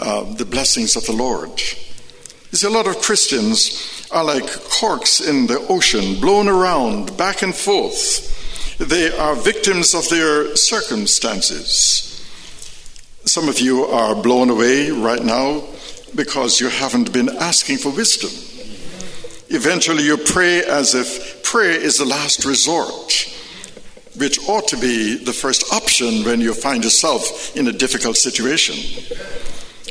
uh, 0.00 0.32
the 0.34 0.44
blessings 0.44 0.94
of 0.94 1.04
the 1.06 1.12
Lord. 1.12 1.60
You 2.52 2.58
see, 2.58 2.66
a 2.68 2.70
lot 2.70 2.86
of 2.86 2.98
Christians 3.00 4.06
are 4.12 4.24
like 4.24 4.46
corks 4.64 5.20
in 5.20 5.48
the 5.48 5.58
ocean, 5.68 6.20
blown 6.20 6.46
around 6.46 7.16
back 7.16 7.42
and 7.42 7.54
forth. 7.54 8.31
They 8.82 9.16
are 9.16 9.36
victims 9.36 9.94
of 9.94 10.08
their 10.08 10.56
circumstances. 10.56 12.08
Some 13.24 13.48
of 13.48 13.60
you 13.60 13.84
are 13.84 14.20
blown 14.20 14.50
away 14.50 14.90
right 14.90 15.22
now 15.22 15.62
because 16.16 16.60
you 16.60 16.68
haven't 16.68 17.12
been 17.12 17.28
asking 17.28 17.78
for 17.78 17.90
wisdom. 17.90 18.30
Eventually, 19.50 20.02
you 20.02 20.16
pray 20.16 20.64
as 20.64 20.96
if 20.96 21.44
prayer 21.44 21.80
is 21.80 21.98
the 21.98 22.04
last 22.04 22.44
resort, 22.44 23.32
which 24.16 24.40
ought 24.48 24.66
to 24.68 24.76
be 24.76 25.16
the 25.16 25.32
first 25.32 25.72
option 25.72 26.24
when 26.24 26.40
you 26.40 26.52
find 26.52 26.82
yourself 26.82 27.56
in 27.56 27.68
a 27.68 27.72
difficult 27.72 28.16
situation. 28.16 28.74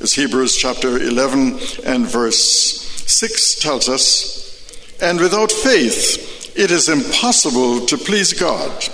As 0.01 0.13
Hebrews 0.13 0.57
chapter 0.57 0.97
11 0.97 1.59
and 1.85 2.05
verse 2.05 2.81
6 3.07 3.55
tells 3.59 3.87
us, 3.87 4.99
and 5.01 5.17
without 5.21 5.49
faith 5.49 6.30
it 6.55 6.71
is 6.71 6.89
impossible 6.89 7.85
to 7.87 7.97
please 7.97 8.33
God, 8.33 8.87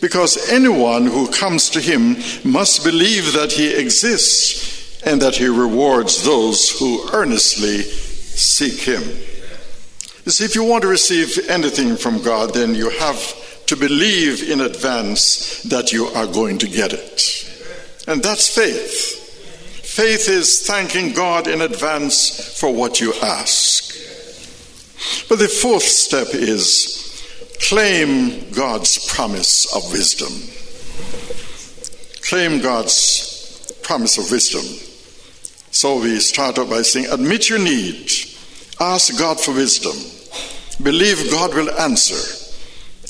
because 0.00 0.50
anyone 0.50 1.06
who 1.06 1.30
comes 1.30 1.70
to 1.70 1.80
him 1.80 2.16
must 2.44 2.84
believe 2.84 3.32
that 3.32 3.52
he 3.52 3.74
exists 3.74 5.02
and 5.04 5.20
that 5.20 5.36
he 5.36 5.46
rewards 5.48 6.24
those 6.24 6.78
who 6.78 7.08
earnestly 7.12 7.82
seek 7.82 8.80
him. 8.80 9.02
You 10.24 10.30
see, 10.30 10.44
if 10.44 10.54
you 10.54 10.64
want 10.64 10.82
to 10.82 10.88
receive 10.88 11.48
anything 11.48 11.96
from 11.96 12.22
God, 12.22 12.54
then 12.54 12.74
you 12.74 12.90
have 12.90 13.66
to 13.66 13.76
believe 13.76 14.48
in 14.48 14.60
advance 14.60 15.62
that 15.64 15.92
you 15.92 16.06
are 16.06 16.26
going 16.26 16.58
to 16.58 16.68
get 16.68 16.92
it. 16.92 17.48
And 18.06 18.22
that's 18.22 18.54
faith. 18.54 19.18
Faith 19.82 20.28
is 20.28 20.66
thanking 20.66 21.12
God 21.12 21.46
in 21.48 21.60
advance 21.60 22.58
for 22.58 22.72
what 22.72 23.00
you 23.00 23.12
ask. 23.22 23.91
But 25.28 25.38
the 25.38 25.48
fourth 25.48 25.82
step 25.82 26.28
is 26.32 26.98
claim 27.60 28.50
God's 28.50 29.06
promise 29.12 29.74
of 29.74 29.92
wisdom. 29.92 30.32
Claim 32.22 32.60
God's 32.60 33.72
promise 33.82 34.18
of 34.18 34.30
wisdom. 34.30 34.64
So 35.70 36.00
we 36.00 36.18
start 36.20 36.58
off 36.58 36.70
by 36.70 36.82
saying, 36.82 37.06
admit 37.10 37.48
your 37.48 37.58
need, 37.58 38.10
ask 38.78 39.18
God 39.18 39.40
for 39.40 39.54
wisdom, 39.54 39.96
believe 40.82 41.30
God 41.30 41.54
will 41.54 41.70
answer, 41.80 42.50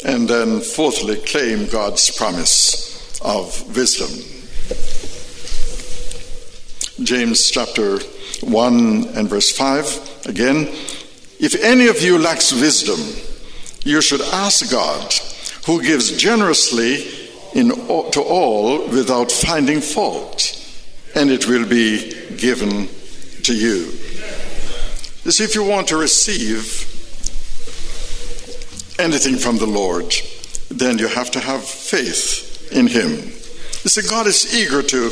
and 0.06 0.28
then 0.28 0.60
fourthly, 0.60 1.16
claim 1.16 1.66
God's 1.66 2.10
promise 2.16 3.20
of 3.20 3.76
wisdom. 3.76 4.10
James 7.04 7.50
chapter 7.50 7.98
1 8.42 9.08
and 9.16 9.28
verse 9.28 9.50
5 9.50 10.26
again. 10.26 10.68
If 11.42 11.56
any 11.62 11.88
of 11.88 12.00
you 12.00 12.18
lacks 12.18 12.52
wisdom, 12.52 13.00
you 13.84 14.00
should 14.00 14.20
ask 14.22 14.70
God, 14.70 15.12
who 15.66 15.82
gives 15.82 16.16
generously 16.16 17.04
in, 17.52 17.68
to 17.68 18.22
all 18.22 18.86
without 18.88 19.30
finding 19.30 19.80
fault, 19.80 20.56
and 21.16 21.30
it 21.30 21.48
will 21.48 21.68
be 21.68 22.14
given 22.36 22.88
to 23.42 23.54
you. 23.54 23.90
You 25.24 25.32
see, 25.32 25.44
if 25.44 25.54
you 25.54 25.64
want 25.64 25.88
to 25.88 25.96
receive 25.96 26.88
anything 28.98 29.36
from 29.36 29.58
the 29.58 29.66
Lord, 29.66 30.14
then 30.70 30.98
you 30.98 31.08
have 31.08 31.32
to 31.32 31.40
have 31.40 31.64
faith 31.64 32.70
in 32.72 32.86
Him. 32.86 33.10
You 33.10 33.90
see, 33.90 34.08
God 34.08 34.28
is 34.28 34.54
eager 34.54 34.80
to 34.80 35.10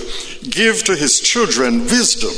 give 0.49 0.85
to 0.85 0.95
his 0.95 1.19
children 1.19 1.81
wisdom, 1.83 2.31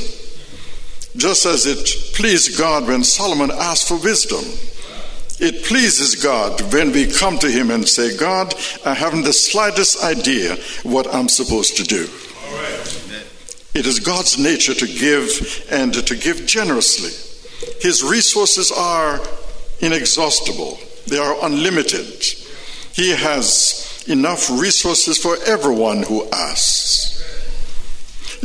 just 1.17 1.47
as 1.47 1.67
it 1.67 2.15
pleased 2.15 2.59
God 2.59 2.87
when 2.87 3.05
Solomon 3.05 3.51
asked 3.51 3.89
for 3.89 3.99
wisdom. 3.99 4.45
It 5.41 5.65
pleases 5.65 6.15
God 6.15 6.61
when 6.73 6.93
we 6.93 7.11
come 7.11 7.39
to 7.39 7.51
him 7.51 7.71
and 7.71 7.89
say, 7.89 8.17
God, 8.17 8.55
I 8.87 8.95
haven't 8.95 9.23
the 9.23 9.33
slightest 9.33 10.03
idea 10.05 10.57
what 10.85 11.13
I'm 11.13 11.29
supposed 11.29 11.77
to 11.79 11.83
do. 11.83 12.09
It 13.75 13.87
is 13.87 14.01
God's 14.01 14.39
nature 14.39 14.75
to 14.75 14.87
give 14.87 15.67
and 15.71 15.95
to 15.95 16.15
give 16.15 16.47
generously. 16.47 17.11
His 17.81 18.05
resources 18.05 18.71
are 18.71 19.21
inexhaustible, 19.81 20.79
they 21.07 21.19
are 21.19 21.45
unlimited. 21.45 22.23
He 22.93 23.11
has 23.11 24.05
enough 24.07 24.51
resources 24.51 25.19
for 25.19 25.37
everyone 25.47 26.03
who 26.03 26.29
asks. 26.31 27.12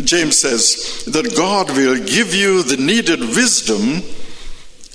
James 0.03 0.37
says 0.37 1.03
that 1.05 1.35
God 1.35 1.71
will 1.71 1.97
give 1.97 2.35
you 2.35 2.63
the 2.63 2.77
needed 2.77 3.19
wisdom 3.19 4.03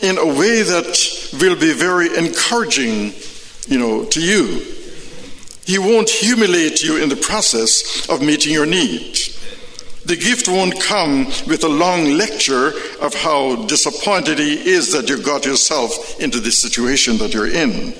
in 0.01 0.19
a 0.19 0.27
way 0.27 0.62
that 0.62 1.29
will 1.41 1.57
be 1.57 1.73
very 1.73 2.17
encouraging, 2.17 3.12
you 3.67 3.79
know, 3.79 4.05
to 4.05 4.21
you. 4.21 4.65
He 5.65 5.79
won't 5.79 6.11
humiliate 6.11 6.83
you 6.83 7.03
in 7.03 7.09
the 7.09 7.17
process 7.17 8.09
of 8.09 8.21
meeting 8.21 8.53
your 8.53 8.67
need. 8.67 9.19
The 10.05 10.17
gift 10.17 10.49
won't 10.49 10.81
come 10.81 11.27
with 11.47 11.62
a 11.62 11.69
long 11.69 12.17
lecture 12.17 12.73
of 13.01 13.15
how 13.15 13.67
disappointed 13.67 14.38
he 14.38 14.55
is 14.55 14.93
that 14.93 15.09
you 15.09 15.23
got 15.23 15.45
yourself 15.45 16.21
into 16.21 16.41
the 16.41 16.51
situation 16.51 17.19
that 17.19 17.33
you're 17.33 17.47
in. 17.47 17.95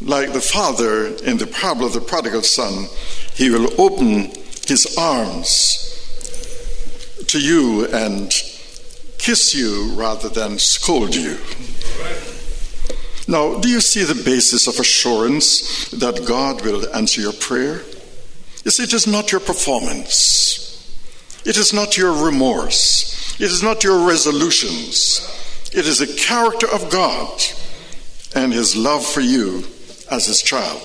Like 0.00 0.32
the 0.32 0.40
father 0.40 1.08
in 1.24 1.36
the 1.36 1.46
parable 1.46 1.84
of 1.86 1.92
the 1.92 2.00
prodigal 2.00 2.42
son, 2.42 2.86
he 3.34 3.50
will 3.50 3.78
open 3.78 4.32
his 4.70 4.96
arms 4.96 5.86
to 7.26 7.38
you 7.38 7.86
and 7.86 8.32
kiss 9.18 9.54
you 9.54 9.92
rather 9.92 10.28
than 10.28 10.58
scold 10.58 11.14
you. 11.14 11.36
Now, 13.28 13.60
do 13.60 13.68
you 13.68 13.80
see 13.80 14.04
the 14.04 14.20
basis 14.24 14.66
of 14.66 14.78
assurance 14.78 15.88
that 15.90 16.24
God 16.26 16.64
will 16.64 16.88
answer 16.94 17.20
your 17.20 17.32
prayer? 17.34 17.82
You 18.64 18.70
see, 18.70 18.84
it 18.84 18.92
is 18.92 19.06
not 19.06 19.32
your 19.32 19.40
performance, 19.40 20.66
it 21.44 21.56
is 21.56 21.72
not 21.72 21.98
your 21.98 22.24
remorse, 22.24 23.38
it 23.40 23.50
is 23.50 23.62
not 23.62 23.84
your 23.84 24.06
resolutions. 24.06 25.20
It 25.72 25.86
is 25.86 25.98
the 25.98 26.06
character 26.06 26.66
of 26.66 26.90
God 26.90 27.40
and 28.34 28.52
His 28.52 28.74
love 28.74 29.06
for 29.06 29.20
you 29.20 29.64
as 30.10 30.26
His 30.26 30.42
child. 30.42 30.82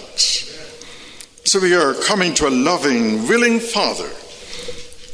So 1.45 1.59
we 1.59 1.75
are 1.75 1.93
coming 1.93 2.33
to 2.35 2.47
a 2.47 2.49
loving, 2.49 3.27
willing 3.27 3.59
Father, 3.59 4.09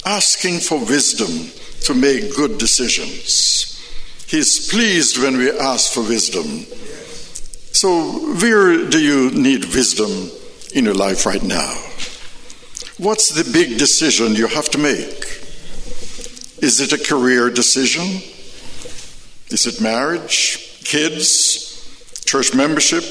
asking 0.06 0.60
for 0.60 0.80
wisdom 0.80 1.52
to 1.82 1.94
make 1.94 2.34
good 2.34 2.58
decisions. 2.58 3.78
He's 4.28 4.70
pleased 4.70 5.22
when 5.22 5.36
we 5.36 5.52
ask 5.52 5.92
for 5.92 6.00
wisdom. 6.04 6.64
So, 7.74 8.34
where 8.40 8.90
do 8.90 9.04
you 9.04 9.32
need 9.32 9.66
wisdom 9.76 10.32
in 10.74 10.86
your 10.86 10.94
life 10.94 11.26
right 11.26 11.44
now? 11.44 11.74
What's 12.98 13.28
the 13.28 13.52
big 13.52 13.78
decision 13.78 14.34
you 14.34 14.48
have 14.48 14.70
to 14.70 14.78
make? 14.78 15.26
Is 16.64 16.80
it 16.80 16.94
a 16.94 17.04
career 17.04 17.50
decision? 17.50 18.06
Is 19.50 19.68
it 19.68 19.82
marriage, 19.82 20.82
kids, 20.86 22.24
church 22.24 22.56
membership, 22.56 23.04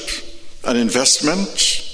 an 0.65 0.75
investment? 0.75 1.90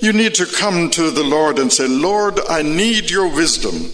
You 0.00 0.12
need 0.12 0.34
to 0.34 0.46
come 0.46 0.90
to 0.90 1.10
the 1.10 1.24
Lord 1.24 1.58
and 1.58 1.72
say, 1.72 1.88
Lord, 1.88 2.40
I 2.48 2.62
need 2.62 3.10
your 3.10 3.32
wisdom. 3.34 3.92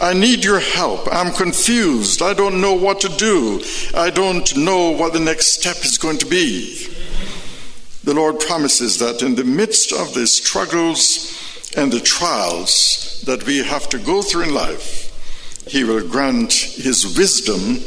I 0.00 0.14
need 0.14 0.44
your 0.44 0.60
help. 0.60 1.06
I'm 1.12 1.32
confused. 1.32 2.22
I 2.22 2.34
don't 2.34 2.60
know 2.60 2.74
what 2.74 3.00
to 3.00 3.08
do. 3.08 3.62
I 3.94 4.10
don't 4.10 4.56
know 4.56 4.90
what 4.90 5.12
the 5.12 5.20
next 5.20 5.48
step 5.48 5.76
is 5.84 5.98
going 5.98 6.18
to 6.18 6.26
be. 6.26 6.88
The 8.04 8.14
Lord 8.14 8.40
promises 8.40 8.98
that 8.98 9.22
in 9.22 9.36
the 9.36 9.44
midst 9.44 9.92
of 9.92 10.14
the 10.14 10.26
struggles 10.26 11.72
and 11.76 11.92
the 11.92 12.00
trials 12.00 13.22
that 13.26 13.46
we 13.46 13.62
have 13.62 13.88
to 13.90 13.98
go 13.98 14.22
through 14.22 14.44
in 14.44 14.54
life, 14.54 15.66
He 15.68 15.84
will 15.84 16.06
grant 16.08 16.52
His 16.52 17.16
wisdom 17.16 17.78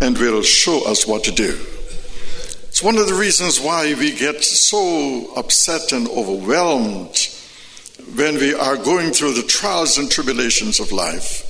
and 0.00 0.16
will 0.16 0.42
show 0.42 0.86
us 0.86 1.06
what 1.06 1.24
to 1.24 1.32
do. 1.32 1.58
It's 2.78 2.84
one 2.84 2.96
of 2.96 3.08
the 3.08 3.14
reasons 3.14 3.60
why 3.60 3.92
we 3.94 4.12
get 4.12 4.44
so 4.44 5.34
upset 5.34 5.90
and 5.90 6.06
overwhelmed 6.06 7.28
when 8.14 8.36
we 8.36 8.54
are 8.54 8.76
going 8.76 9.10
through 9.10 9.32
the 9.32 9.42
trials 9.42 9.98
and 9.98 10.08
tribulations 10.08 10.78
of 10.78 10.92
life, 10.92 11.42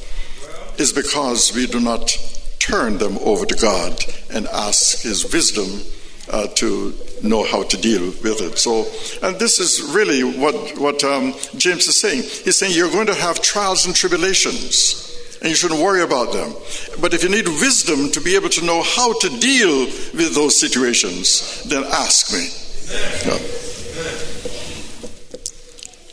is 0.81 0.91
because 0.91 1.55
we 1.55 1.67
do 1.67 1.81
not 1.81 2.17
turn 2.59 2.97
them 2.97 3.19
over 3.19 3.45
to 3.45 3.55
God 3.57 4.03
and 4.33 4.47
ask 4.47 5.03
His 5.03 5.31
wisdom 5.31 5.83
uh, 6.31 6.47
to 6.55 6.95
know 7.23 7.45
how 7.45 7.63
to 7.63 7.77
deal 7.77 8.07
with 8.07 8.41
it. 8.41 8.57
So, 8.57 8.87
and 9.23 9.39
this 9.39 9.61
is 9.61 9.83
really 9.83 10.25
what, 10.25 10.79
what 10.79 11.05
um, 11.05 11.35
James 11.59 11.89
is 11.89 12.01
saying. 12.01 12.23
He's 12.23 12.57
saying 12.57 12.73
you're 12.75 12.91
going 12.91 13.09
to 13.09 13.15
have 13.15 13.43
trials 13.43 13.85
and 13.85 13.95
tribulations 13.95 15.18
and 15.41 15.51
you 15.51 15.55
shouldn't 15.55 15.81
worry 15.81 16.03
about 16.03 16.33
them. 16.33 16.53
But 17.01 17.15
if 17.15 17.23
you 17.23 17.29
need 17.29 17.47
wisdom 17.47 18.11
to 18.13 18.21
be 18.21 18.35
able 18.35 18.49
to 18.51 18.65
know 18.65 18.83
how 18.83 19.19
to 19.19 19.29
deal 19.39 19.87
with 20.15 20.35
those 20.35 20.59
situations, 20.59 21.63
then 21.65 21.85
ask 21.85 22.33
me. 22.33 22.49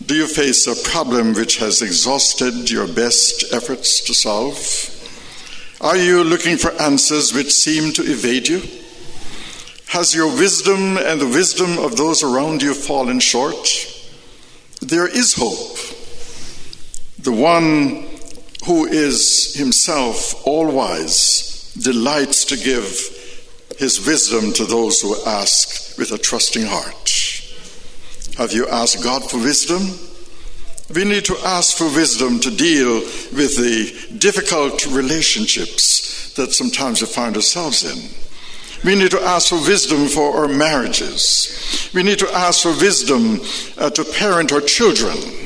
Do 0.06 0.14
you 0.16 0.28
face 0.28 0.68
a 0.68 0.90
problem 0.90 1.34
which 1.34 1.58
has 1.58 1.82
exhausted 1.82 2.70
your 2.70 2.88
best 2.88 3.52
efforts 3.52 4.02
to 4.02 4.14
solve? 4.14 4.56
Are 5.82 5.98
you 5.98 6.24
looking 6.24 6.58
for 6.58 6.72
answers 6.82 7.34
which 7.34 7.52
seem 7.52 7.92
to 7.94 8.04
evade 8.04 8.48
you? 8.48 8.62
Has 9.88 10.14
your 10.14 10.28
wisdom 10.28 10.98
and 10.98 11.20
the 11.20 11.28
wisdom 11.28 11.80
of 11.80 11.98
those 11.98 12.22
around 12.22 12.62
you 12.62 12.74
fallen 12.74 13.20
short? 13.20 13.68
There 14.82 15.08
is 15.08 15.34
hope. 15.34 15.78
The 17.20 17.32
one 17.32 18.06
who 18.66 18.86
is 18.86 19.54
himself 19.56 20.46
all 20.46 20.72
wise, 20.72 21.74
delights 21.82 22.46
to 22.46 22.58
give 22.58 22.88
his 23.78 24.06
wisdom 24.06 24.54
to 24.54 24.66
those 24.66 25.02
who 25.02 25.16
ask 25.26 25.98
with 25.98 26.12
a 26.12 26.18
trusting 26.18 26.66
heart. 26.66 27.12
Have 28.38 28.54
you 28.54 28.68
asked 28.68 29.04
God 29.04 29.30
for 29.30 29.38
wisdom? 29.38 29.82
We 30.94 31.04
need 31.04 31.26
to 31.26 31.38
ask 31.44 31.78
for 31.78 31.86
wisdom 31.86 32.40
to 32.42 32.52
deal 32.52 33.00
with 33.36 33.58
the 33.58 34.18
difficult 34.18 34.86
relationships 34.88 36.34
that 36.36 36.54
sometimes 36.54 37.02
we 37.02 37.08
find 37.08 37.36
ourselves 37.36 37.84
in. 37.84 38.10
We 38.84 38.96
need 38.96 39.12
to 39.12 39.22
ask 39.22 39.50
for 39.50 39.56
wisdom 39.56 40.08
for 40.08 40.38
our 40.38 40.48
marriages. 40.48 41.90
We 41.94 42.04
need 42.04 42.20
to 42.20 42.32
ask 42.32 42.64
for 42.64 42.72
wisdom 42.72 43.42
uh, 43.78 43.90
to 43.92 44.04
parent 44.04 44.52
our 44.52 44.62
children. 44.62 45.45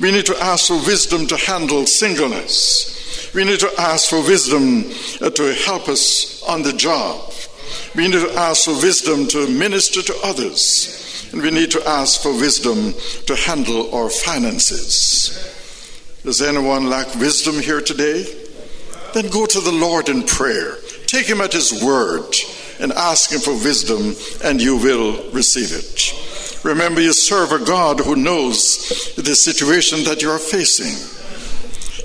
We 0.00 0.10
need 0.10 0.26
to 0.26 0.36
ask 0.42 0.68
for 0.68 0.78
wisdom 0.78 1.26
to 1.26 1.36
handle 1.36 1.86
singleness. 1.86 3.32
We 3.34 3.44
need 3.44 3.60
to 3.60 3.70
ask 3.78 4.08
for 4.08 4.22
wisdom 4.22 4.86
uh, 5.20 5.30
to 5.30 5.54
help 5.66 5.88
us 5.88 6.42
on 6.48 6.62
the 6.62 6.72
job. 6.72 7.32
We 7.94 8.08
need 8.08 8.12
to 8.20 8.32
ask 8.34 8.64
for 8.64 8.74
wisdom 8.74 9.26
to 9.28 9.46
minister 9.48 10.02
to 10.02 10.14
others. 10.24 11.28
And 11.32 11.42
we 11.42 11.50
need 11.50 11.70
to 11.72 11.86
ask 11.86 12.22
for 12.22 12.32
wisdom 12.32 12.94
to 13.26 13.36
handle 13.36 13.94
our 13.94 14.08
finances. 14.08 15.36
Does 16.24 16.42
anyone 16.42 16.88
lack 16.88 17.14
wisdom 17.16 17.60
here 17.60 17.80
today? 17.80 18.24
Then 19.12 19.28
go 19.28 19.46
to 19.46 19.60
the 19.60 19.72
Lord 19.72 20.08
in 20.08 20.22
prayer. 20.22 20.76
Take 21.06 21.26
him 21.26 21.40
at 21.40 21.52
his 21.52 21.82
word 21.82 22.34
and 22.80 22.92
ask 22.92 23.30
him 23.30 23.40
for 23.40 23.52
wisdom, 23.52 24.14
and 24.44 24.60
you 24.62 24.76
will 24.76 25.30
receive 25.32 25.72
it. 25.72 26.39
Remember, 26.62 27.00
you 27.00 27.12
serve 27.12 27.52
a 27.52 27.64
God 27.64 28.00
who 28.00 28.16
knows 28.16 29.14
the 29.16 29.34
situation 29.34 30.04
that 30.04 30.22
you 30.22 30.30
are 30.30 30.38
facing. 30.38 30.94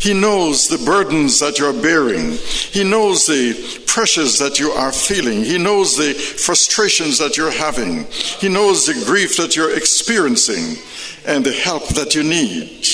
He 0.02 0.14
knows 0.14 0.68
the 0.68 0.84
burdens 0.86 1.40
that 1.40 1.58
you're 1.58 1.74
bearing. 1.74 2.32
He 2.32 2.84
knows 2.84 3.26
the 3.26 3.82
pressures 3.88 4.38
that 4.40 4.60
you 4.60 4.72
are 4.72 4.92
feeling. 4.92 5.44
He 5.44 5.58
knows 5.58 5.98
the 5.98 6.14
frustrations 6.14 7.18
that 7.18 7.38
you're 7.38 7.52
having. 7.52 8.06
He 8.12 8.50
knows 8.50 8.86
the 8.86 9.06
grief 9.06 9.38
that 9.38 9.56
you're 9.56 9.76
experiencing 9.76 10.78
and 11.26 11.46
the 11.46 11.54
help 11.54 11.88
that 11.90 12.14
you 12.14 12.24
need. 12.24 12.86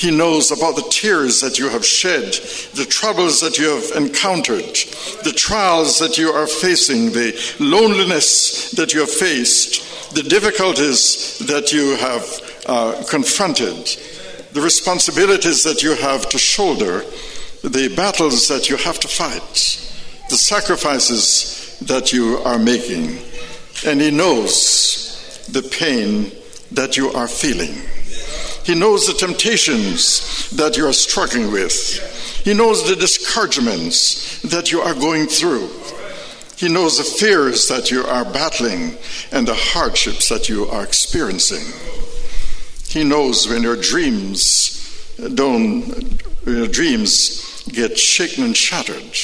He 0.00 0.10
knows 0.10 0.50
about 0.50 0.76
the 0.76 0.88
tears 0.90 1.42
that 1.42 1.58
you 1.58 1.68
have 1.68 1.84
shed, 1.84 2.32
the 2.74 2.86
troubles 2.88 3.40
that 3.42 3.58
you 3.58 3.68
have 3.68 4.02
encountered, 4.02 4.64
the 5.24 5.34
trials 5.36 5.98
that 5.98 6.16
you 6.16 6.30
are 6.30 6.46
facing, 6.46 7.06
the 7.06 7.38
loneliness 7.60 8.70
that 8.72 8.94
you 8.94 9.00
have 9.00 9.10
faced, 9.10 9.99
the 10.14 10.22
difficulties 10.22 11.38
that 11.40 11.72
you 11.72 11.96
have 11.96 12.24
uh, 12.66 13.02
confronted, 13.08 13.86
the 14.52 14.60
responsibilities 14.60 15.62
that 15.62 15.82
you 15.82 15.94
have 15.94 16.28
to 16.28 16.38
shoulder, 16.38 17.04
the 17.62 17.92
battles 17.96 18.48
that 18.48 18.68
you 18.68 18.76
have 18.76 18.98
to 19.00 19.08
fight, 19.08 19.54
the 20.28 20.36
sacrifices 20.36 21.78
that 21.80 22.12
you 22.12 22.38
are 22.38 22.58
making. 22.58 23.18
And 23.86 24.00
He 24.00 24.10
knows 24.10 25.46
the 25.52 25.62
pain 25.62 26.32
that 26.72 26.96
you 26.96 27.10
are 27.12 27.28
feeling. 27.28 27.74
He 28.64 28.74
knows 28.74 29.06
the 29.06 29.14
temptations 29.14 30.50
that 30.50 30.76
you 30.76 30.86
are 30.86 30.92
struggling 30.92 31.50
with. 31.50 32.42
He 32.44 32.54
knows 32.54 32.88
the 32.88 32.96
discouragements 32.96 34.40
that 34.42 34.70
you 34.70 34.80
are 34.80 34.94
going 34.94 35.26
through. 35.26 35.68
He 36.60 36.68
knows 36.68 36.98
the 36.98 37.04
fears 37.04 37.68
that 37.68 37.90
you 37.90 38.04
are 38.04 38.22
battling 38.22 38.98
and 39.32 39.48
the 39.48 39.54
hardships 39.54 40.28
that 40.28 40.50
you 40.50 40.66
are 40.66 40.84
experiencing. 40.84 41.64
He 42.86 43.02
knows 43.02 43.48
when 43.48 43.62
your 43.62 43.76
dreams 43.76 45.16
don't, 45.34 46.22
your 46.44 46.66
dreams 46.66 47.62
get 47.72 47.98
shaken 47.98 48.44
and 48.44 48.54
shattered. 48.54 49.16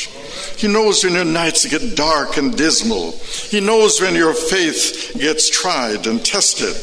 He 0.56 0.66
knows 0.66 1.04
when 1.04 1.12
your 1.12 1.26
nights 1.26 1.66
get 1.66 1.94
dark 1.94 2.38
and 2.38 2.56
dismal. 2.56 3.12
He 3.12 3.60
knows 3.60 4.00
when 4.00 4.14
your 4.14 4.32
faith 4.32 5.14
gets 5.20 5.50
tried 5.50 6.06
and 6.06 6.24
tested. 6.24 6.74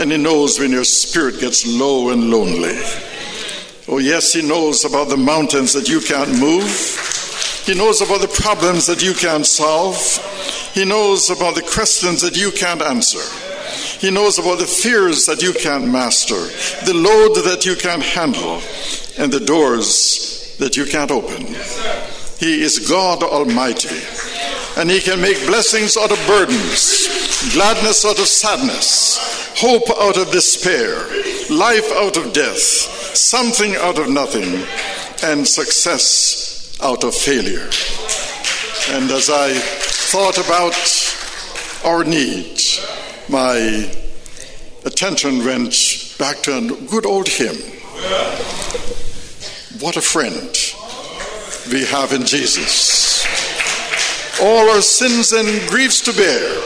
And 0.00 0.10
He 0.10 0.18
knows 0.18 0.58
when 0.58 0.72
your 0.72 0.82
spirit 0.82 1.38
gets 1.38 1.64
low 1.64 2.10
and 2.10 2.28
lonely. 2.28 2.76
Oh, 3.86 3.98
yes, 3.98 4.32
He 4.32 4.42
knows 4.42 4.84
about 4.84 5.10
the 5.10 5.16
mountains 5.16 5.74
that 5.74 5.88
you 5.88 6.00
can't 6.00 6.40
move. 6.40 7.15
He 7.66 7.74
knows 7.74 8.00
about 8.00 8.20
the 8.20 8.28
problems 8.28 8.86
that 8.86 9.02
you 9.02 9.12
can't 9.12 9.44
solve. 9.44 9.98
He 10.72 10.84
knows 10.84 11.30
about 11.30 11.56
the 11.56 11.62
questions 11.62 12.22
that 12.22 12.36
you 12.36 12.52
can't 12.52 12.80
answer. 12.80 13.18
He 13.98 14.12
knows 14.12 14.38
about 14.38 14.60
the 14.60 14.66
fears 14.66 15.26
that 15.26 15.42
you 15.42 15.52
can't 15.52 15.90
master, 15.90 16.36
the 16.86 16.94
load 16.94 17.34
that 17.42 17.66
you 17.66 17.74
can't 17.74 18.04
handle, 18.04 18.62
and 19.18 19.32
the 19.32 19.44
doors 19.44 20.54
that 20.60 20.76
you 20.76 20.84
can't 20.84 21.10
open. 21.10 21.44
He 22.38 22.62
is 22.62 22.88
God 22.88 23.24
Almighty, 23.24 23.98
and 24.78 24.88
He 24.88 25.00
can 25.00 25.20
make 25.20 25.44
blessings 25.48 25.96
out 25.96 26.12
of 26.12 26.24
burdens, 26.28 27.52
gladness 27.52 28.04
out 28.04 28.20
of 28.20 28.28
sadness, 28.28 29.18
hope 29.58 29.90
out 29.98 30.18
of 30.18 30.30
despair, 30.30 30.94
life 31.50 31.90
out 31.94 32.16
of 32.16 32.32
death, 32.32 32.60
something 32.60 33.74
out 33.74 33.98
of 33.98 34.08
nothing, 34.08 34.64
and 35.28 35.48
success 35.48 36.55
out 36.82 37.04
of 37.04 37.14
failure. 37.14 37.68
And 38.90 39.10
as 39.10 39.30
I 39.30 39.52
thought 39.52 40.38
about 40.38 40.74
our 41.84 42.04
need, 42.04 42.60
my 43.28 43.90
attention 44.84 45.44
went 45.44 46.14
back 46.18 46.42
to 46.42 46.58
a 46.58 46.86
good 46.86 47.06
old 47.06 47.28
hymn. 47.28 47.56
What 49.80 49.96
a 49.96 50.00
friend 50.00 50.56
we 51.72 51.84
have 51.86 52.12
in 52.12 52.24
Jesus. 52.24 53.26
All 54.40 54.70
our 54.70 54.82
sins 54.82 55.32
and 55.32 55.68
griefs 55.68 56.00
to 56.02 56.12
bear. 56.12 56.60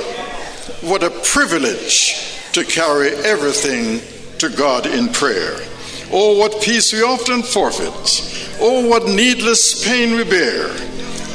What 0.83 1.03
a 1.03 1.11
privilege 1.11 2.17
to 2.53 2.65
carry 2.65 3.11
everything 3.11 4.01
to 4.39 4.49
God 4.49 4.87
in 4.87 5.09
prayer. 5.09 5.57
Oh, 6.13 6.37
what 6.37 6.61
peace 6.61 6.93
we 6.93 7.03
often 7.03 7.43
forfeit. 7.43 8.59
Oh, 8.61 8.89
what 8.89 9.07
needless 9.07 9.85
pain 9.85 10.17
we 10.17 10.25
bear. 10.25 10.69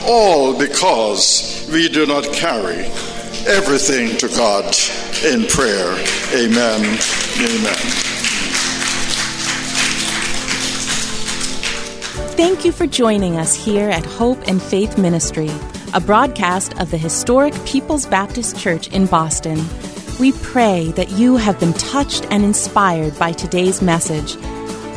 All 0.06 0.58
because 0.58 1.68
we 1.72 1.88
do 1.88 2.06
not 2.06 2.26
carry 2.26 2.86
everything 3.48 4.18
to 4.18 4.28
God 4.28 4.66
in 5.24 5.46
prayer. 5.46 5.92
Amen. 6.34 6.82
Amen. 7.40 7.76
Thank 12.36 12.66
you 12.66 12.74
for 12.74 12.86
joining 12.86 13.38
us 13.38 13.56
here 13.56 13.90
at 13.90 14.06
Hope 14.06 14.46
and 14.48 14.62
Faith 14.62 14.98
Ministry, 14.98 15.50
a 15.94 16.02
broadcast 16.02 16.78
of 16.82 16.92
the 16.92 16.98
historic 16.98 17.54
People's 17.66 18.06
Baptist 18.06 18.60
Church 18.60 18.90
in 18.90 19.06
Boston. 19.06 19.64
We 20.20 20.34
pray 20.34 20.92
that 20.98 21.12
you 21.12 21.38
have 21.38 21.60
been 21.62 21.74
touched 21.74 22.26
and 22.30 22.44
inspired 22.44 23.18
by 23.18 23.32
today's 23.32 23.82
message. 23.82 24.36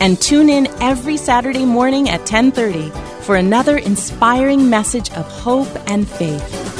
and 0.00 0.20
tune 0.20 0.48
in 0.48 0.66
every 0.82 1.16
Saturday 1.16 1.64
morning 1.64 2.08
at 2.08 2.26
10:30 2.26 2.90
for 3.22 3.36
another 3.36 3.78
inspiring 3.78 4.68
message 4.68 5.10
of 5.12 5.26
hope 5.26 5.68
and 5.86 6.08
faith. 6.08 6.73